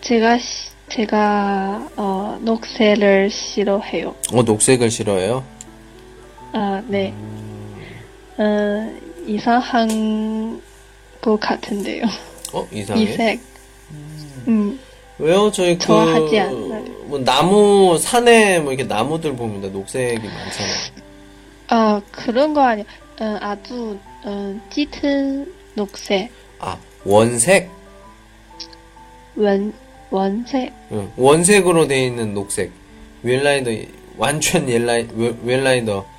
[0.00, 4.14] 제가, 시- 제가, 어, 녹색을 싫어해요.
[4.32, 5.44] 어, 녹색을 싫어해요?
[6.54, 7.12] 아, 네.
[8.38, 10.60] 어, 이상한
[11.20, 12.04] 것 같은데요.
[12.52, 13.02] 어, 이상해.
[13.02, 13.40] 이 색.
[14.46, 14.78] 음,
[15.18, 15.50] 왜요?
[15.50, 16.84] 저희 그, 좋아하지 않아요.
[17.06, 20.74] 뭐, 나무, 산에 뭐 이렇게 나무들 보면 다 녹색이 많잖아요.
[21.68, 22.84] 아, 그런 거 아니야.
[23.20, 27.68] 어, 아주, 어, 짙은 녹색, 아, 원색?
[29.36, 29.72] 원,
[30.10, 30.72] 원색.
[30.92, 32.70] 응, 원색으로 되어 있는 녹색.
[33.24, 33.70] 原来的,
[34.18, 36.13] 완전 原来, 原- 原来的.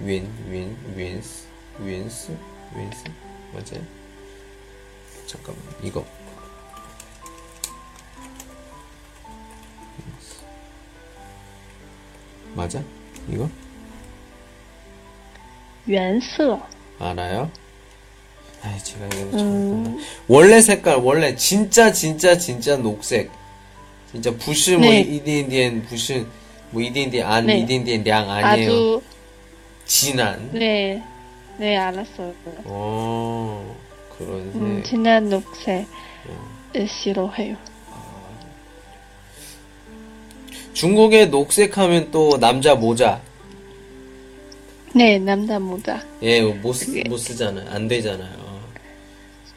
[0.00, 1.46] 原, 原, 原色,
[1.80, 2.36] 原色,
[2.76, 3.04] 原色?
[3.52, 3.84] 맞아요?
[5.26, 6.04] 잠깐만, 이거.
[12.54, 12.82] 맞아?
[13.28, 13.48] 이거?
[15.86, 16.60] 原色.
[16.98, 17.50] 알아요?
[18.62, 19.98] 아, 제가 이거 음...
[20.26, 23.30] 원래 색깔, 원래 진짜 진짜 진짜 녹색.
[24.10, 25.00] 진짜 부시 뭐 네.
[25.00, 26.26] 이디엔디엔 부시
[26.70, 27.58] 뭐 이디엔디엔 안 네.
[27.60, 28.70] 이디엔디엔 량 아니에요.
[28.70, 29.02] 아주,
[29.88, 30.50] 진한.
[30.52, 31.02] 네,
[31.58, 32.32] 네, 알았어요.
[32.66, 33.76] 어
[34.16, 34.60] 그런 색.
[34.62, 35.86] 음, 진한 녹색.
[36.86, 37.56] 싫어해요.
[40.74, 43.20] 중국의 녹색 하면 또 남자 모자.
[44.94, 46.00] 네, 남자 모자.
[46.22, 47.68] 예, 못, 쓰, 그게- 못 쓰잖아요.
[47.70, 48.60] 안 되잖아요.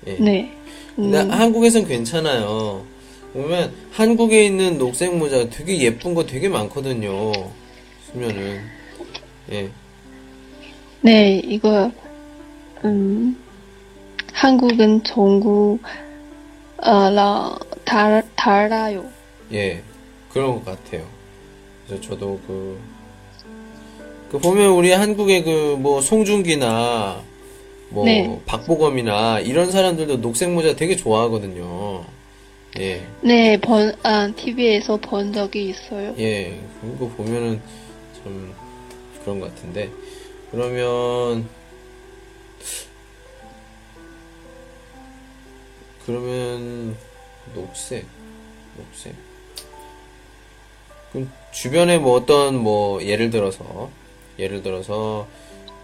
[0.08, 0.14] 예.
[0.14, 0.52] 네.
[0.98, 2.84] 음, 한국에선 괜찮아요.
[3.34, 7.32] 보면 한국에 있는 녹색 모자가 되게 예쁜 거 되게 많거든요.
[8.12, 8.62] 쓰면은
[9.52, 9.70] 예.
[11.02, 11.92] 네, 이거,
[12.86, 13.38] 음,
[14.34, 15.80] 한국은 종구
[16.78, 19.06] 어랑 달 달라요.
[19.52, 19.82] 예,
[20.32, 21.06] 그런 것 같아요.
[21.86, 22.80] 그래서 저도 그,
[24.32, 27.22] 그 보면 우리 한국의 그 뭐 송중기나
[27.90, 28.40] 뭐 네.
[28.46, 32.06] 박보검이나 이런 사람들도 녹색 모자 되게 좋아하거든요.
[32.80, 36.16] 예, 네, 본, 아, TV에서 본 적이 있어요.
[36.20, 37.60] 예, 그거 보면은
[38.24, 38.54] 참
[39.24, 39.90] 그런 것 같은데.
[40.52, 41.48] 그러면,
[46.06, 46.98] 그러면,
[47.56, 48.06] 녹색,
[48.78, 49.16] 녹색.
[51.12, 53.90] 그럼 주변에 뭐 어떤 뭐 예를 들어서
[54.40, 55.28] 예를 들어서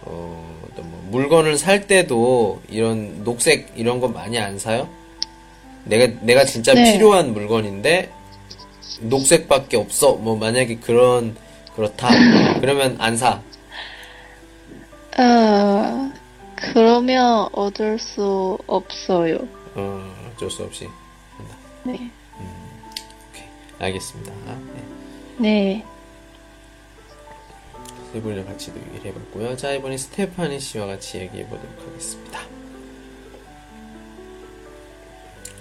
[0.01, 4.89] 어 어떤 뭐 물건을 살 때도 이런 녹색 이런 거 많이 안 사요?
[5.83, 6.93] 내가 내가 진짜 네.
[6.93, 8.11] 필요한 물건인데
[9.01, 10.13] 녹색밖에 없어.
[10.13, 11.35] 뭐 만약에 그런
[11.75, 12.09] 그렇다.
[12.59, 13.41] 그러면 안 사.
[15.19, 16.11] 어,
[16.55, 19.37] 그러면 어쩔 수 없어요.
[19.75, 20.87] 어, 어쩔 수 없이.
[21.83, 21.93] 네.
[21.93, 23.43] 오케이.
[23.79, 24.33] 알겠습니다.
[24.45, 24.83] 네.
[25.37, 25.85] 네.
[28.13, 29.57] 세 분이랑 같이도 얘기를 해봤고요.
[29.57, 32.39] 자, 이번에 스테파니 씨와 같이 얘기해 보도록 하겠습니다.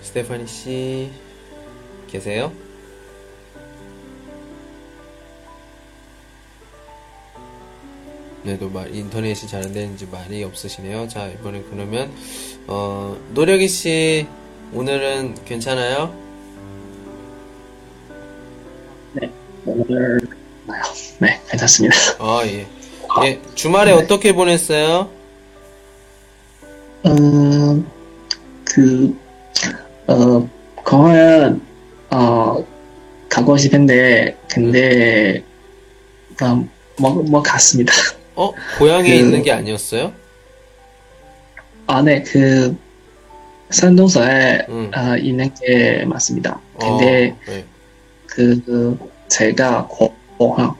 [0.02, 1.10] 스테파니 씨,
[2.06, 2.52] 계세요?
[8.42, 11.08] 네, 또 말, 인터넷이 잘 안 되는지 말이 없으시네요.
[11.08, 12.12] 자, 이번에 그러면,
[12.68, 14.26] 어, 노력이 씨,
[14.72, 16.14] 오늘은 괜찮아요?
[19.64, 20.20] 오늘
[20.66, 20.82] 나요.
[21.18, 21.96] 네, 괜찮습니다.
[22.20, 22.66] 아, 예.
[23.24, 25.10] 예, 주말에 어떻게 보냈어요?
[27.06, 27.86] 음,
[28.64, 29.16] 그,
[30.06, 30.48] 어,
[30.84, 31.60] 공원,
[32.10, 32.64] 어,
[33.28, 35.42] 가고 싶은데, 근데,
[36.42, 36.64] 어,
[36.98, 37.92] 뭐, 뭐 갔습니다.
[38.36, 38.52] 어?
[38.78, 40.12] 고향에 그- 있는 게 아니었어요?
[41.88, 42.76] 아, 네, 그,
[43.70, 44.90] 산동서에, 응.
[44.94, 46.60] 아, 있는 게 맞습니다.
[46.74, 47.64] 어, 근데, 네.
[48.26, 49.86] 그, 그, 제가
[50.36, 50.74] 공항,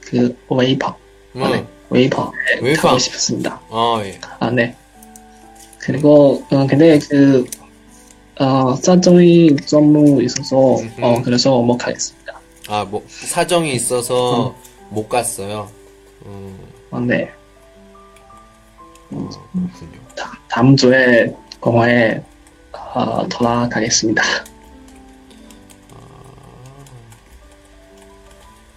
[0.00, 0.96] 그, 웨이퍼,
[1.36, 2.82] 음, 아, 네, 웨이퍼에 웨이퍼.
[2.88, 3.60] 가고 싶습니다.
[3.70, 4.18] 아, 예.
[4.38, 4.74] 아, 네.
[5.78, 7.44] 그리고, 어, 근데 그,
[8.40, 11.04] 어, 사정이 너무 있어서, 음흠.
[11.04, 12.40] 어, 그래서 못 가겠습니다.
[12.68, 14.54] 아, 뭐, 사정이 있어서
[14.90, 15.68] 못 갔어요.
[16.26, 16.56] 음,
[16.92, 17.32] 어, 네.
[19.10, 20.00] 어, 그렇군요.
[20.14, 22.22] 다, 다음 주에 공항에,
[22.72, 24.22] 어, 돌아가겠습니다.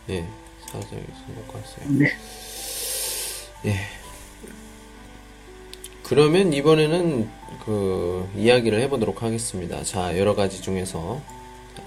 [0.10, 0.26] 예,
[0.72, 1.86] 사정이 있어서 못 갔어요.
[1.90, 2.06] 네.
[3.66, 3.76] 예.
[6.04, 7.30] 그러면 이번에는
[7.66, 9.84] 그, 이야기를 해보도록 하겠습니다.
[9.84, 11.20] 자, 여러 가지 중에서.
[11.76, 11.84] 자,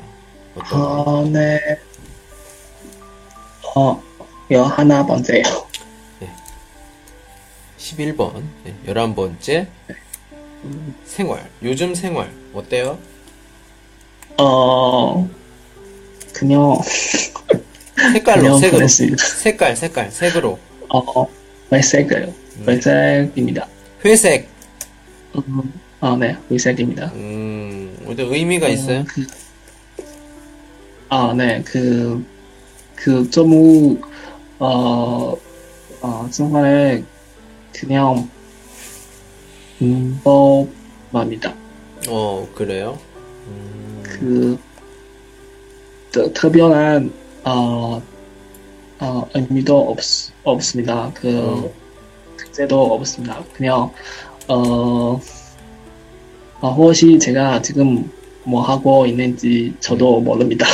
[0.56, 1.02] 어떤, 거?
[1.06, 1.58] 어, 네.
[3.76, 4.02] 어,
[4.50, 5.67] 여 하나 번째요.
[7.78, 9.66] 11번, 예, 11번째.
[11.04, 11.48] 생활.
[11.62, 12.30] 요즘 생활.
[12.52, 12.98] 어때요?
[14.36, 15.28] 어,
[16.32, 16.76] 그냥,
[18.12, 18.78] 색깔로, 그냥 색으로.
[18.78, 19.24] 보냈습니다.
[19.24, 20.58] 색깔, 색깔, 색으로.
[20.90, 21.26] 어,
[21.72, 22.34] 회색이요.
[22.66, 23.68] 회색입니다.
[24.04, 24.48] 회색.
[25.36, 27.12] 음, 아, 네, 회색입니다.
[27.14, 29.00] 음, 어떤 의미가 있어요?
[29.00, 29.26] 어, 그,
[31.10, 32.24] 아, 네, 그,
[32.96, 34.00] 그, 너무,
[34.58, 35.36] 어,
[36.00, 37.04] 어, 정말,
[37.80, 38.28] 그냥,
[39.82, 41.54] 음, 법합니다.
[42.08, 42.98] 어, 그래요?
[43.46, 44.58] 음, 그,
[46.10, 47.12] 特, 특별한,
[47.44, 48.02] 어,
[49.00, 49.98] 어, 의미도 없,
[50.42, 51.12] 없습니다.
[51.14, 51.70] 그, 음.
[52.36, 53.44] 특제도 없습니다.
[53.52, 53.92] 그냥,
[54.48, 55.20] 어,
[56.60, 58.10] 어, 혹시 제가 지금
[58.44, 60.66] 뭐 하고 있는지 저도 모릅니다.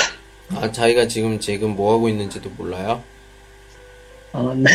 [0.55, 3.03] 아, 자기가 지금, 지금 뭐 하고 있는지도 몰라요?
[4.33, 4.71] 어, 네.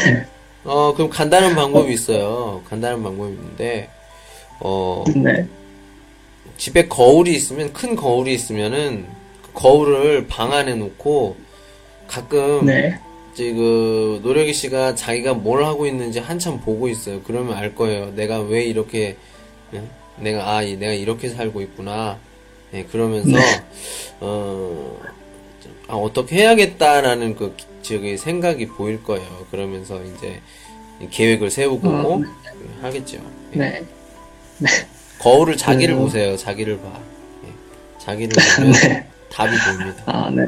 [0.69, 2.61] 어, 그럼 간단한 방법이 있어요.
[2.69, 3.89] 간단한 방법이 있는데,
[4.59, 5.47] 어, 네.
[6.57, 9.07] 집에 거울이 있으면, 큰 거울이 있으면은,
[9.41, 11.37] 그 거울을 방 안에 놓고,
[12.07, 12.99] 가끔, 네.
[13.33, 17.21] 이제 그, 노력이 씨가 자기가 뭘 하고 있는지 한참 보고 있어요.
[17.23, 18.13] 그러면 알 거예요.
[18.15, 19.17] 내가 왜 이렇게,
[19.73, 19.81] 예?
[20.17, 22.19] 내가, 아, 이- 내가 이렇게 살고 있구나.
[22.75, 23.31] 예, 그러면서,
[24.19, 24.99] 어,
[25.63, 29.45] 좀, 아, 어떻게 해야겠다라는 그, 기- 저기 생각이 보일 거예요.
[29.51, 30.41] 그러면서 이제
[31.09, 32.21] 계획을 세우고 어,
[32.81, 33.17] 하겠죠.
[33.55, 33.57] 예.
[33.57, 33.85] 네.
[35.19, 36.35] 거울을 자기를 그- 보세요.
[36.37, 36.99] 자기를 봐.
[37.45, 37.49] 예.
[37.99, 39.07] 자기를 보면 네.
[39.31, 40.03] 답이 보입니다.
[40.05, 40.45] 아, 네.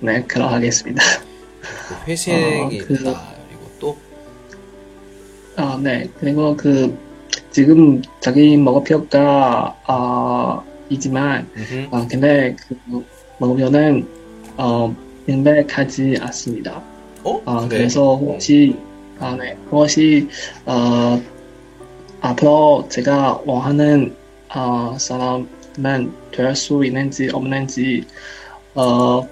[0.00, 1.02] 네, 그럼 하겠습니다.
[1.88, 3.34] 그 회색이 어, 그- 있다.
[3.48, 3.96] 그리고 또,
[5.56, 6.08] 아, 네.
[6.20, 6.96] 그리고 그,
[7.50, 11.88] 지금 자기 목표가, 어, 이지만, 음흠.
[11.90, 12.76] 어, 근데 그
[13.38, 14.06] 목표는,
[14.58, 14.94] 어,
[15.26, 16.82] 명백하지 않습니다.
[17.24, 17.42] 어?
[17.44, 17.78] 아, 그래.
[17.78, 18.76] 그래서 혹시,
[19.18, 19.56] 아, 네.
[19.70, 20.28] 혹시,
[20.64, 21.20] 어,
[22.20, 24.14] 앞으로 제가 원하는
[24.54, 28.04] 어, 사람은 될 수 있는지 없는지
[28.74, 29.26] 어,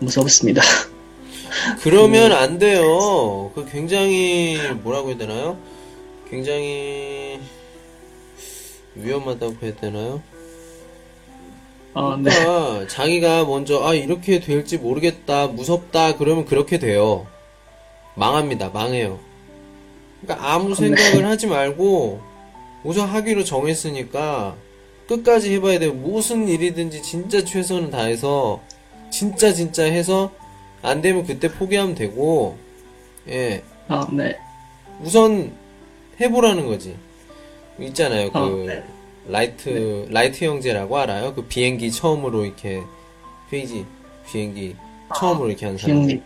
[0.00, 0.62] 무섭습니다.
[1.82, 3.50] 그러면 안 돼요.
[3.54, 5.58] 그 굉장히 뭐라고 해야 되나요?
[6.28, 7.40] 굉장히
[8.94, 10.22] 위험하다고 해야 되나요?
[11.94, 12.30] 어, 네.
[12.30, 17.26] 그러니까 자기가 먼저 아 이렇게 될지 모르겠다 무섭다 그러면 그렇게 돼요.
[18.14, 18.70] 망합니다.
[18.70, 19.18] 망해요.
[20.22, 22.20] 그러니까 아무 생각을 하지 말고
[22.84, 24.56] 우선 하기로 정했으니까
[25.08, 25.92] 끝까지 해봐야 돼요.
[25.92, 28.60] 무슨 일이든지 진짜 최선을 다해서
[29.10, 30.30] 진짜 진짜 해서
[30.82, 32.56] 안 되면 그때 포기하면 되고
[33.28, 33.62] 예.
[33.88, 34.36] 아, 네.
[35.02, 35.52] 우선
[36.20, 36.96] 해보라는 거지.
[37.80, 38.30] 있잖아요.
[38.30, 38.84] 그 어, 네.
[39.28, 41.34] 라이트 라이트 형제라고 알아요?
[41.34, 42.80] 그 비행기 처음으로 이렇게
[43.50, 43.84] 飞机
[44.30, 44.76] 비행기
[45.16, 45.98] 처음으로 이렇게 한 사람.
[45.98, 46.22] 형님.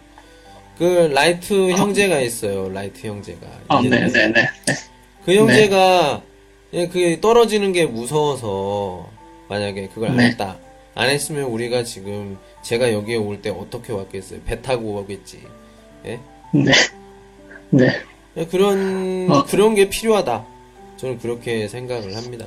[0.78, 2.68] 그 라이트 형제가 있어요.
[2.70, 3.46] 라이트 형제가.
[3.68, 4.28] 아, 네, 네, 네.
[4.32, 4.48] 네.
[5.24, 6.22] 그 형제가
[6.72, 9.08] 예, 그 떨어지는 게 무서워서
[9.48, 10.24] 만약에 그걸 네.
[10.24, 10.56] 안 했다.
[10.96, 14.40] 안 했으면 우리가 지금 제가 여기에 올 때 어떻게 왔겠어요?
[14.44, 15.40] 배 타고 오겠지.
[16.06, 16.20] 예?
[16.52, 16.72] 네.
[17.70, 17.88] 네.
[18.36, 19.44] 예, 그런 어.
[19.44, 20.44] 그런 게 필요하다.
[20.96, 22.46] 저는 그렇게 생각을 합니다.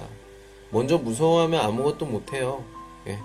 [0.77, 2.63] 먼저 무서워하면 아무것도 못해요.
[3.07, 3.17] 예.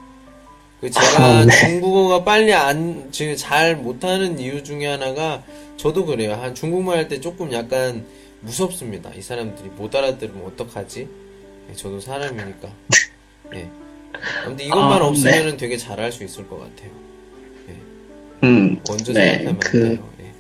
[0.81, 1.53] 그 제가 아, 네.
[1.53, 5.43] 중국어가 빨리 안, 지금 잘 못하는 이유 중에 하나가
[5.77, 6.33] 저도 그래요.
[6.33, 8.07] 한 중국말 할 때 조금 약간
[8.41, 9.11] 무섭습니다.
[9.15, 11.09] 이 사람들이 못 알아들으면 어떡하지?
[11.69, 12.69] 예, 저도 사람이니까.
[13.55, 13.69] 예.
[14.47, 16.91] 아무튼 이것만 아, 없으면 되게 잘할 수 있을 것 같아요.
[18.45, 19.99] 음, 먼저 네, 생각하면 그-.
[20.21, 20.33] 예.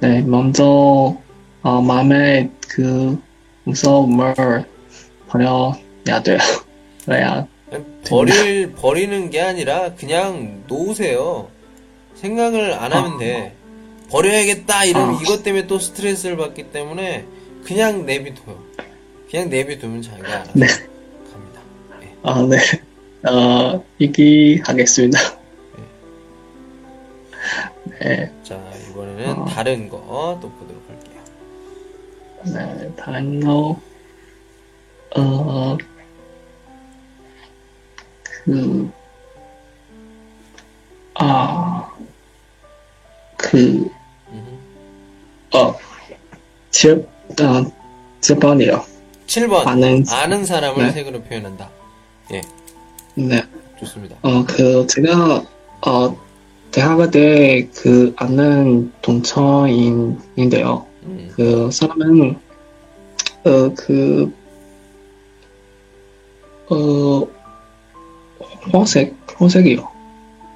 [0.00, 0.20] 네.
[0.20, 1.16] 먼저,
[1.62, 3.18] 어, 마음에 그
[3.64, 4.34] 무서움을
[5.28, 5.72] 버려
[6.08, 6.38] 야 돼요.
[7.04, 11.48] 그래야, 아니, 버릴, 버리는 게 아니라 그냥 놓으세요.
[12.16, 13.54] 생각을 안 하면 돼.
[14.10, 15.18] 버려야겠다 이러면 아.
[15.22, 17.24] 이것 때문에 또 스트레스를 받기 때문에
[17.64, 18.62] 그냥 내비둬요.
[19.30, 20.66] 그냥 내비두면 자기가 알아서 네.
[20.66, 21.60] 갑니다.
[22.02, 22.16] 예.
[22.22, 22.58] 아, 네.
[23.30, 25.18] 어, 얘기하겠습니다.
[28.00, 28.30] 네.
[28.42, 28.60] 자,
[28.90, 29.44] 이번에는 아.
[29.46, 31.22] 다른 거 또 보도록 할게요.
[32.44, 33.80] 네, 다른 거,
[35.16, 35.76] 어,
[38.44, 38.90] 그,
[41.14, 41.88] 아,
[43.36, 43.88] 그.
[45.54, 45.74] 어,
[46.70, 47.06] 칠,
[47.40, 47.72] 어,
[48.20, 48.82] 7번이요.
[49.26, 49.66] 7번.
[49.66, 50.92] 아는, 아는 사람을 네.
[50.92, 51.68] 색으로 표현한다.
[52.30, 53.42] 네.
[53.78, 54.16] 좋습니다.
[54.22, 55.44] 어, 그, 제가,
[55.86, 56.16] 어,
[56.70, 60.86] 대학을 때그 아는 동창인인데요.
[61.02, 61.30] 음.
[61.34, 62.38] 그 사람은,
[63.44, 64.32] 어, 그,
[66.70, 67.41] 어,
[68.70, 69.88] 황색, 황색이요.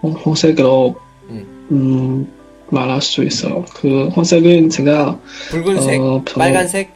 [0.03, 0.97] 황- 황색으로,
[1.31, 1.67] 음.
[1.71, 2.33] 음,
[2.71, 3.65] 말할 수 있어요.
[3.75, 5.19] 그 황색은 제가,
[5.51, 6.91] 붉은색, 어, 저- 빨간색,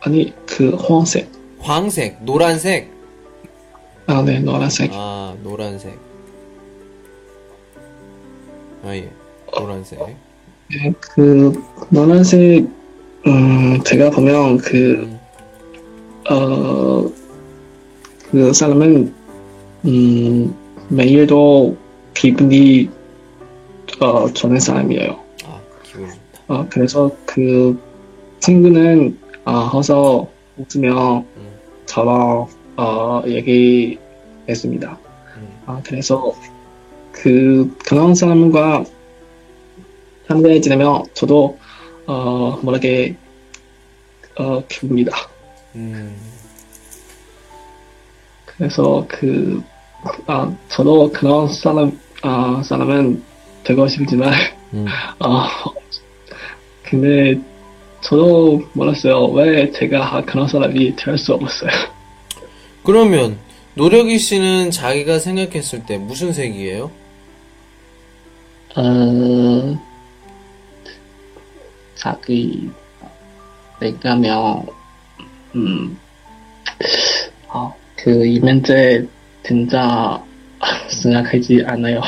[0.00, 2.90] 아니, 그 황색.黄색, 노란색.
[4.06, 4.90] 아, 네, 노란색.
[4.92, 5.98] 아, 노란색.
[8.82, 9.08] 아, 예.
[9.56, 9.98] 노란색.
[9.98, 12.66] 네, 그, 노란색,
[13.26, 15.20] 음, 제가 보면 그, 음.
[16.30, 17.10] 어,
[18.30, 19.14] 그 사람은,
[19.86, 20.54] 음,
[20.88, 21.76] 매일 도
[22.14, 22.88] 기분이,
[24.00, 25.20] 어, 좋은 사람이에요.
[25.44, 26.20] 아, 기분 좋다.
[26.48, 27.78] 어, 그래서 그
[28.40, 31.58] 친구는, 어, 항상 웃으며 음.
[31.86, 34.98] 저랑, 어, 얘기했습니다.
[35.36, 35.48] 음.
[35.66, 36.34] 아, 그래서
[37.12, 38.84] 그, 그런 사람과
[40.26, 41.58] 함께 지내면 저도,
[42.06, 43.16] 어, 모르게,
[44.38, 45.16] 어, 기쁩니다.
[45.74, 46.16] 음.
[48.46, 49.62] 그래서 그,
[50.26, 53.22] 아, 저도 그런 사람, 아, 사람은
[53.64, 54.32] 되고 싶지만,
[54.74, 54.86] 음.
[55.18, 55.48] 아,
[56.84, 57.40] 근데
[58.02, 59.26] 저도 몰랐어요.
[59.28, 61.70] 왜 제가 그런 사람이 될 수 없었어요.
[62.82, 63.38] 그러면
[63.74, 66.90] 노력이 씨는 자기가 생각했을 때 무슨 색이에요?
[68.76, 69.78] 어,
[71.94, 72.68] 자기,
[73.80, 74.66] 내가면,
[75.54, 75.98] 음,
[77.48, 79.06] 아, 그, 이 문제
[79.46, 80.22] 진짜
[80.88, 82.00] 생각하지 않아요.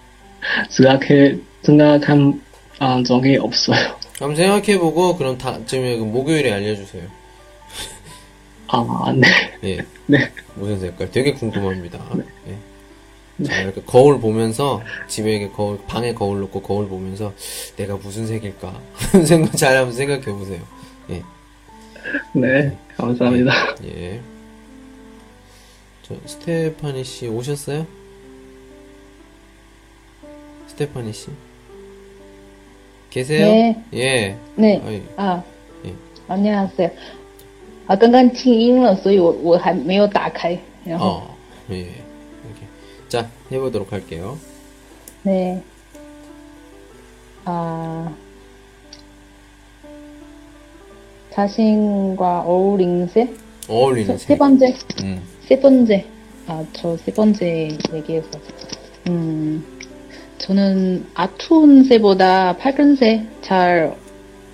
[0.70, 2.40] 생각해, 생각한,
[2.78, 3.96] 아, 적이 없어요.
[4.18, 7.02] 한번 생각해보고 그럼 다음에 그 목요일에 알려주세요.
[8.68, 9.28] 아, 네.
[9.64, 9.86] 예.
[10.06, 10.30] 네.
[10.54, 11.10] 무슨 색깔?
[11.10, 11.98] 되게 궁금합니다.
[12.48, 13.44] 예.
[13.44, 17.34] 자, 이렇게 거울 보면서 집에 이렇게 거울 방에 거울 놓고 거울 보면서
[17.76, 18.80] 내가 무슨 색일까
[19.26, 20.60] 생각 잘 한번 생각해 보세요.
[22.32, 22.76] 네.
[22.96, 23.52] 감사합니다.
[23.84, 24.20] 예.
[26.05, 27.85] 저 스테파니 씨 오셨어요?
[30.67, 31.27] 스테파니 씨
[33.09, 33.45] 계세요?
[33.45, 33.83] 네.
[33.93, 34.37] 예.
[34.55, 34.81] 네.
[34.85, 35.43] 아이, 아,
[35.85, 35.93] 예.
[36.27, 36.89] 안녕하세요.
[37.87, 40.57] 啊，刚刚静音了，所以我我还没有打开。
[40.85, 41.37] 然后， 어,
[41.71, 41.79] 예.
[41.81, 42.67] 이렇게.
[43.09, 44.37] 자, 해보도록 할게요.
[45.23, 45.61] 네.
[47.43, 48.13] 아,
[51.31, 53.33] 자신과 어울린 새?
[53.67, 54.27] 어울리는 세, 색.
[54.27, 54.73] 세 번째,
[55.03, 55.21] 음.
[55.48, 56.04] 세 번째,
[56.46, 58.28] 아, 저 세 번째 얘기에서,
[59.08, 59.64] 음,
[60.38, 63.96] 저는 아툰새보다 밝은새 잘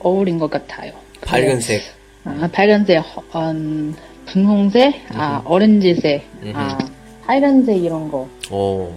[0.00, 0.92] 어울린 것 같아요.
[1.22, 1.82] 밝은색.
[2.24, 3.02] 아, 밝은색,
[3.34, 3.94] 음,
[4.26, 5.50] 분홍색, 아, 음.
[5.50, 6.52] 오렌지색, 음.
[6.54, 6.78] 아,
[7.22, 8.28] 하얀색 이런 거.
[8.50, 8.92] 오.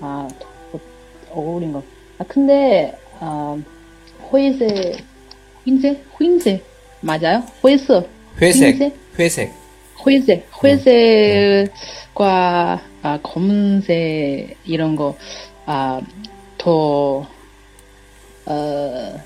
[0.00, 0.28] 아,
[1.30, 1.82] 어울린 거.
[2.18, 3.56] 아, 근데, 아,
[4.32, 4.96] 호이색,
[5.64, 6.04] 흰색?
[6.18, 6.64] 흰색?
[7.00, 7.42] 맞아요?
[7.64, 8.08] 회색?
[8.40, 8.74] 회색?
[8.76, 8.96] 흰색?
[9.18, 9.65] 회색?
[10.06, 15.16] 灰색.灰색과, 아, 검은색, 이런 거,
[15.66, 16.00] 아,
[16.56, 17.26] 더,
[18.46, 19.20] 어,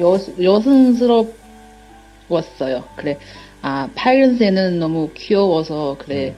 [0.00, 1.34] 여, 여성스러웠어요.
[2.96, 3.18] 그래.
[3.60, 6.34] 아, 파란색은 너무 귀여워서, 그래.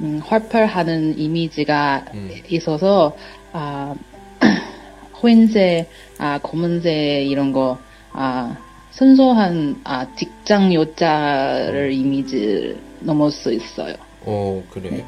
[0.00, 2.28] 음, 활발하는 이미지가 음.
[2.48, 3.16] 있어서,
[3.52, 3.94] 아,
[5.22, 7.78] 흰색, 아, 검은색, 이런 거,
[8.10, 8.65] 아,
[8.96, 13.94] 순수한, 아, 직장 여자를 이미지 넘을 수 있어요.
[14.22, 15.04] 어, 그래.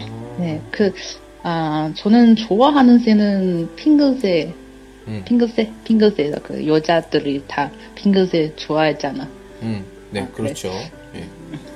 [0.00, 0.92] 어, 네, 그,
[1.44, 4.52] 아, 저는 좋아하는 새는 핑크색,
[5.06, 9.28] 음, 핑크색, 핑크색, 그 여자들이 다 핑크색 좋아했잖아.
[9.62, 10.72] 음, 네, 아, 그렇죠.
[11.14, 11.24] 예.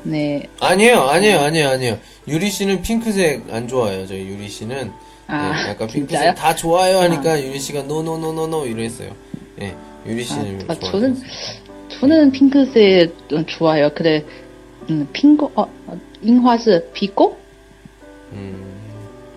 [0.03, 1.99] 네, 아니에요, 아니에요, 아니에요, 아니에요.
[2.27, 4.09] 유리 씨는 핑크색 안 좋아해요.
[4.09, 4.91] 저희 유리 씨는
[5.29, 6.09] 아, 네, 약간 진짜요?
[6.09, 9.15] 핑크색 다 좋아요 하니까 유리 씨가 노노노노노 이랬어요.
[9.61, 9.75] 예,
[10.07, 10.91] 유리 씨는 아, 좋아해요.
[10.91, 11.17] 저는,
[12.01, 13.15] 저는 핑크색
[13.47, 13.91] 좋아요.
[13.95, 14.25] 근데,
[14.91, 17.37] 음, 핑크, 어, 어, 잉화스, 비꼬?
[18.33, 18.65] 음,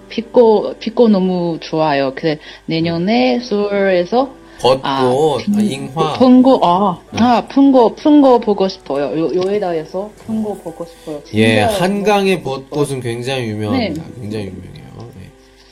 [0.09, 2.13] 비꼬, 비꼬 너무 좋아요.
[2.15, 6.13] 근데 내년에 서울에서, 벚꽃, 아, 아, 핑- 잉화.
[6.13, 9.17] 푼거, 아, 아, 푼거, 푼거 보고 싶어요.
[9.19, 11.21] 요, 요에다에서 푼거 보고 싶어요.
[11.33, 14.01] 예, 한강의 벚꽃은 굉장히 유명합니다.
[14.03, 14.21] 네.
[14.21, 14.74] 굉장히 유명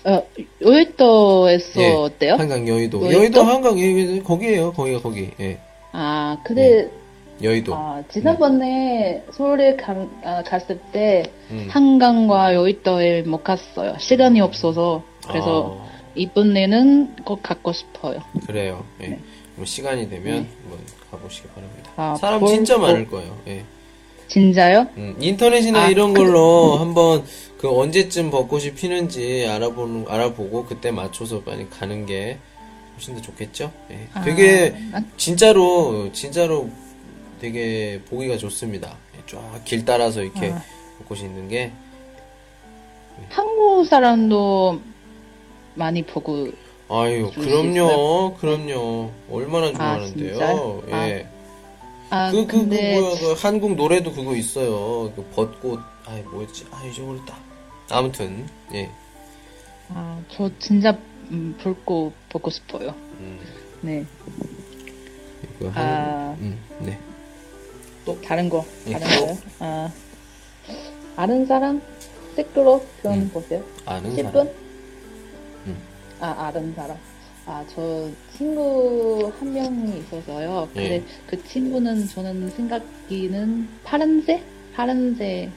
[0.06, 0.16] 해요.
[0.18, 0.24] 어,
[0.62, 1.92] 요에도에서 예.
[1.92, 2.34] 어때요?
[2.36, 3.02] 한강 여의도.
[3.02, 3.18] 여의도?
[3.20, 4.74] 여의도 한강 예, 거기에요.
[4.74, 5.30] 거기가 거기.
[5.40, 5.60] 예.
[5.92, 6.90] 아, 근데,
[7.42, 7.74] 여의도.
[7.76, 11.68] 아, 지난번에 서울에 간- 아, 갔을 때, 음.
[11.70, 13.96] 한강과 여의도에 못 갔어요.
[14.00, 15.04] 시간이 없어서.
[15.28, 18.20] 그래서, 아, 이번에는 꼭 가고 싶어요.
[18.46, 18.84] 그래요.
[19.02, 19.08] 예.
[19.08, 19.20] 네.
[19.56, 20.80] 뭐 시간이 되면 한번
[21.12, 21.92] 가보시기 바랍니다.
[21.96, 23.38] 아, 사람 볼- 진짜 볼- 많을 거예요.
[23.48, 23.64] 예.
[24.34, 24.88] 진짜요?
[24.98, 27.24] 음, 인터넷이나 아, 이런 걸로 한번
[27.60, 32.40] 그 언제쯤 벚꽃이 피는지 알아보는 알아보고 그때 맞춰서 많이 가는 게
[32.96, 33.72] 훨씬 더 좋겠죠.
[33.92, 34.08] 예.
[34.14, 36.68] 아, 되게 아, 진짜로 진짜로
[37.40, 38.96] 되게 보기가 좋습니다.
[39.28, 40.62] 쫙 길 따라서 이렇게 아.
[41.00, 41.72] 벚꽃이 있는 게
[43.30, 44.82] 한국 사람도
[45.76, 46.50] 많이 보고,
[46.90, 50.32] 아유 그럼요 그럼요 얼마나 좋아하는데요.
[50.32, 50.84] 진짜요?
[50.90, 50.94] 예.
[50.94, 51.33] 아,
[52.32, 55.12] 그, 그, 그, 근데, 뭐야, 그, 한국 노래도 그거 있어요.
[55.16, 56.68] 그, 벚꽃, 아이, 뭐였지?
[56.70, 57.36] 아, 잊어버렸다.
[57.90, 58.92] 아무튼, 예.
[59.90, 60.96] 아, 저 진짜,
[61.32, 62.94] 음, 볼거 보고 싶어요.
[63.20, 63.40] 음,
[63.82, 64.06] 네.
[65.58, 66.36] 그, 한, 아.
[66.40, 67.00] 음, 네.
[68.24, 68.94] 다른 거, 예.
[68.94, 69.38] 다른 거요?
[69.60, 69.92] 아,
[71.16, 71.82] 아는 사람?
[72.36, 73.30] 댓글로 표현 음.
[73.30, 73.64] 보세요.
[73.86, 74.32] 아는 10분?
[74.32, 74.48] 사람.
[75.66, 75.78] 음.
[76.20, 76.98] 아, 아는 사람.
[77.46, 80.70] 아, 저 친구 한 명이 있어서요.
[80.76, 80.80] 예.
[80.80, 81.04] 근데 예.
[81.28, 84.44] 그 친구는 저는 생각기는 파란색?
[84.74, 85.52] 파란색으로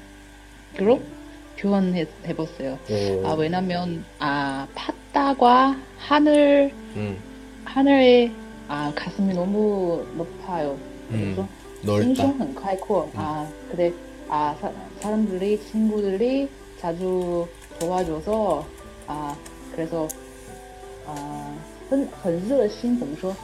[1.56, 2.78] 교환해봤어요.
[3.24, 7.16] 아, 왜냐면, 아, 팥다과 하늘, 음.
[7.64, 8.30] 하늘에,
[8.68, 10.78] 아, 가슴이 너무 높아요.
[11.10, 11.34] 음.
[11.34, 11.48] 그래서
[11.82, 12.24] 넓다.
[12.24, 13.04] 은 커.
[13.04, 13.10] 음.
[13.14, 13.92] 아, 그래.
[14.28, 14.70] 아, 사,
[15.00, 16.48] 사람들이, 친구들이
[16.78, 17.48] 자주
[17.78, 18.66] 도와줘서,
[19.06, 19.34] 아,
[19.72, 20.06] 그래서,
[21.06, 21.56] 아,
[21.89, 23.35] 很,很热心,怎么说?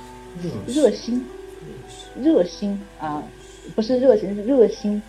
[0.68, 1.26] 热心,
[2.22, 3.24] 热心,啊,
[3.76, 5.02] 不是热心,是热心.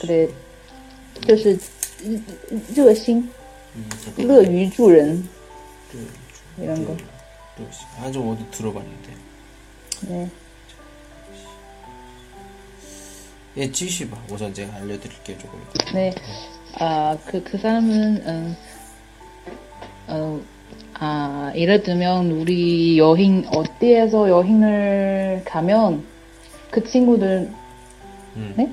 [0.00, 0.28] 그래,
[1.26, 1.58] 就是
[2.74, 3.28] 热心,
[4.16, 5.28] 乐于助人,
[6.58, 6.96] 이런 거.
[8.00, 9.12] 아, 좀 어디 들어봤는데.
[10.08, 10.30] 네.
[13.56, 14.16] 예, 지시봐.
[14.30, 15.60] 우선 제가 알려드릴게요, 조금.
[15.74, 15.92] 이따.
[15.92, 16.14] 네,
[16.74, 18.56] 아, 그, 그 사람은, 음,
[20.06, 20.40] 어,
[21.02, 26.02] 아, 예를 들면, 우리 여행, 어디에서 여행을 가면,
[26.70, 27.50] 그 친구들,
[28.36, 28.54] 음.
[28.56, 28.72] 네?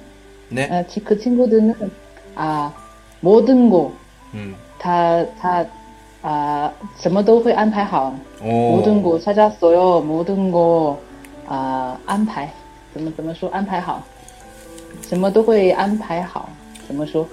[0.49, 0.69] 네?
[0.71, 1.73] 아, 지- 그 친구들은,
[2.35, 2.73] 아,
[3.21, 3.93] 모든 거,
[4.33, 4.55] 음.
[4.79, 5.65] 다, 다,
[6.21, 8.11] 아, 什么都会安排好.
[8.41, 8.77] 오.
[8.77, 10.01] 모든 거 찾았어요.
[10.01, 10.99] 모든 거,
[11.45, 12.51] 아, 安排.
[12.93, 13.47] 怎么,怎么说?
[13.51, 14.01] 安排好.
[15.01, 16.49] 什么都会安排好.
[16.87, 17.27] 怎么说?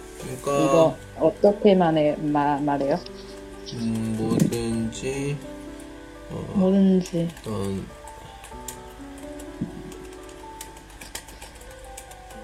[0.45, 2.99] 그러니까, 이거 어떻게 말해, 말, 말해요?
[3.74, 5.38] 음, 뭐든지,
[6.30, 7.28] 어, 뭐든지.
[7.42, 7.86] 어떤,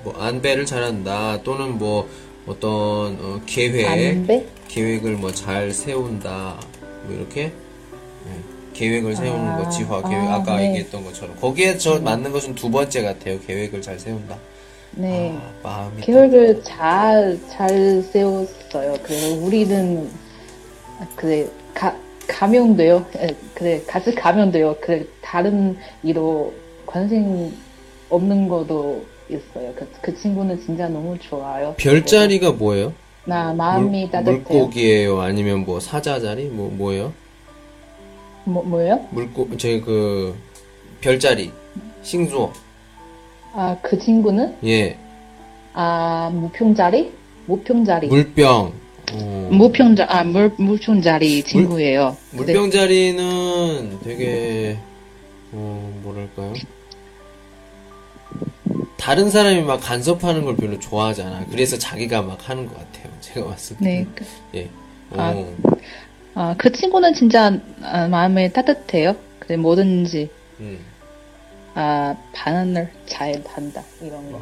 [0.04, 2.10] 뭐 안배를 잘한다 또는 뭐
[2.46, 2.72] 어떤
[3.22, 4.46] 어, 계획 안배?
[4.68, 6.60] 계획을 뭐 잘 세운다.
[7.06, 7.44] 뭐 이렇게?
[7.44, 7.52] 예,
[8.74, 10.22] 계획을 세우는 아, 거 지화 계획.
[10.28, 10.70] 아, 아까 네.
[10.70, 11.36] 얘기했던 것처럼.
[11.40, 13.40] 거기에 저 맞는 것은 두 번째 같아요.
[13.42, 14.38] 계획을 잘 세운다.
[14.96, 15.38] 네.
[15.42, 18.96] 아, 마음이 계획을 잘, 잘 세웠어요.
[19.04, 20.23] 그래서 우리는, 아,
[21.16, 21.96] 그래, 가,
[22.28, 23.06] 가면 돼요.
[23.18, 24.76] 에, 그래, 같이 가면 돼요.
[24.82, 26.54] 그래, 다른 일로
[26.86, 27.54] 관심
[28.10, 29.74] 없는 것도 있어요.
[29.76, 31.74] 그, 그 친구는 진짜 너무 좋아요.
[31.78, 32.94] 별자리가 뭐예요?
[33.26, 34.38] 나 마음이 물, 따뜻해요.
[34.42, 37.14] 물고기예요 아니면 뭐 사자자리 뭐 뭐예요?
[38.44, 39.08] 뭐, 뭐예요?
[39.12, 40.36] 물고 제그
[41.00, 41.52] 별자리
[42.02, 42.52] 싱수어
[43.54, 44.58] 아, 그 친구는?
[44.66, 44.98] 예
[45.74, 47.14] 아, 무평자리?
[47.46, 48.08] 무평자리.
[48.08, 48.74] 물병
[49.14, 52.18] 어, 무평자, 아, 물, 무평자리 친구예요.
[52.32, 54.78] 근데 물병자리는 되게
[55.52, 56.54] 어 뭐랄까요?
[58.98, 61.46] 다른 사람이 막 간섭하는 걸 별로 좋아하지 않아.
[61.52, 63.12] 그래서 자기가 막 하는 것 같아요.
[63.20, 63.84] 제가 봤을 때.
[63.86, 64.08] 네.
[64.16, 64.70] 그- 예.
[65.12, 65.54] 아, 어,
[66.36, 69.16] 아, 그 친구는 진짜 아, 마음이 따뜻해요.
[69.40, 70.30] 그래, 뭐든지,
[70.62, 70.80] 음.
[71.76, 73.84] 아, 반응을 잘 한다.
[74.02, 74.42] 이런 거.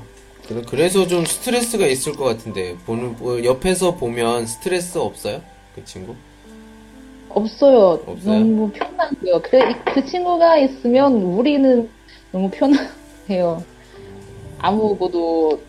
[0.51, 5.43] 그래- 그래서 좀 스트레스가 있을 것 같은데 보는 뭐 옆에서 보면 스트레스 없어요?
[5.75, 6.15] 그 친구?
[7.31, 8.01] 없어요.
[8.07, 8.39] 없어요?
[8.41, 9.43] 너무 편한데요.
[9.43, 11.89] 그래, 이- 그 친구가 있으면 우리는
[12.33, 13.63] 너무 편해요.
[14.59, 15.61] 아무것도,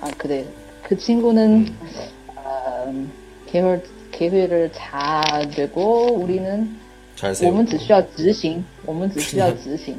[0.00, 0.44] 아, 그래.
[0.82, 1.74] 그 친구는,
[2.36, 2.92] 아,
[3.46, 6.76] 계획, 계획을 잘 되고, 우리는,
[7.16, 9.96] 잘 我 세우고 们只需要执行,我们只需要执行.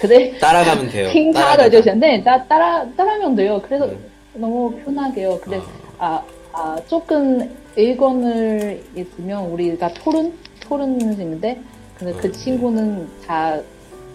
[0.00, 0.38] 그래.
[0.38, 1.10] 따라가면 돼요.
[1.12, 1.70] 킹 따라가다.
[1.70, 3.60] 타다 죠 네, 따, 따라, 따라하면 돼요.
[3.64, 3.98] 그래서 네.
[4.34, 5.40] 너무 편하게요.
[5.40, 5.60] 그래,
[5.98, 6.22] 아,
[6.52, 11.60] 아, 조금 의견을 있으면 우리가 토론, 토론인데,
[11.98, 12.32] 근데 그 네.
[12.32, 13.60] 친구는 다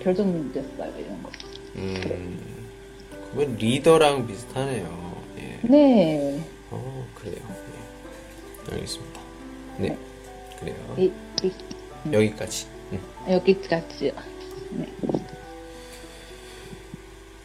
[0.02, 1.30] 결정됐어요, 이런 거.
[1.76, 2.40] 음.
[3.34, 5.16] 그러면 리더랑 비슷하네요.
[5.40, 5.68] 예.
[5.68, 6.40] 네.
[6.72, 7.36] 어, 그래요.
[8.70, 8.74] 예.
[8.74, 9.20] 알겠습니다.
[9.78, 9.98] 네.
[10.60, 10.76] 그래요.
[10.98, 11.12] 이,
[11.44, 11.52] 이,
[12.14, 12.68] 여기까지.
[12.94, 13.00] 음.
[13.30, 14.14] 여기까지.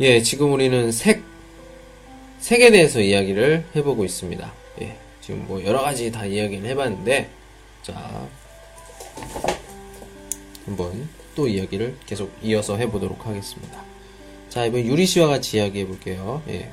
[0.01, 1.23] 예, 지금 우리는 색,
[2.39, 4.51] 색에 대해서 이야기를 해보고 있습니다.
[4.81, 7.29] 예, 지금 뭐 여러 가지 다 이야기를 해봤는데,
[7.83, 8.27] 자,
[10.65, 13.85] 한번 또 이야기를 계속 이어서 해보도록 하겠습니다.
[14.49, 16.43] 자, 이번 유리 씨와 같이 이야기해 볼게요.
[16.49, 16.71] 예.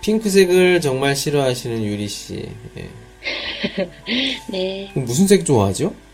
[0.00, 2.48] 핑크색을 정말 싫어하시는 유리 씨.
[2.78, 2.88] 예.
[4.48, 6.05] 네, 무슨 색 좋아하죠?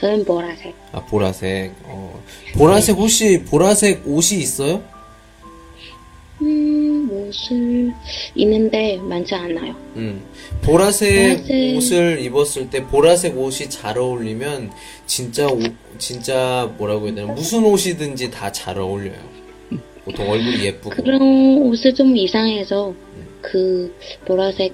[0.00, 0.74] 저는 보라색.
[0.92, 1.72] 아, 보라색.
[1.84, 2.22] 어,
[2.56, 4.82] 보라색 혹시 보라색 옷이 있어요?
[6.40, 7.92] 음, 옷을
[8.36, 9.74] 있는데 많지 않아요.
[9.96, 10.22] 음.
[10.62, 11.76] 보라색, 보라색.
[11.76, 14.70] 옷을 입었을 때 보라색 옷이 잘 어울리면
[15.06, 19.18] 진짜 옷- 진짜 뭐라고 해야 되나 무슨 옷이든지 다 잘 어울려요.
[20.04, 20.90] 보통 얼굴이 예쁘고.
[20.90, 21.20] 그런
[21.58, 22.94] 옷을 좀 이상해서
[23.42, 23.92] 그
[24.24, 24.72] 보라색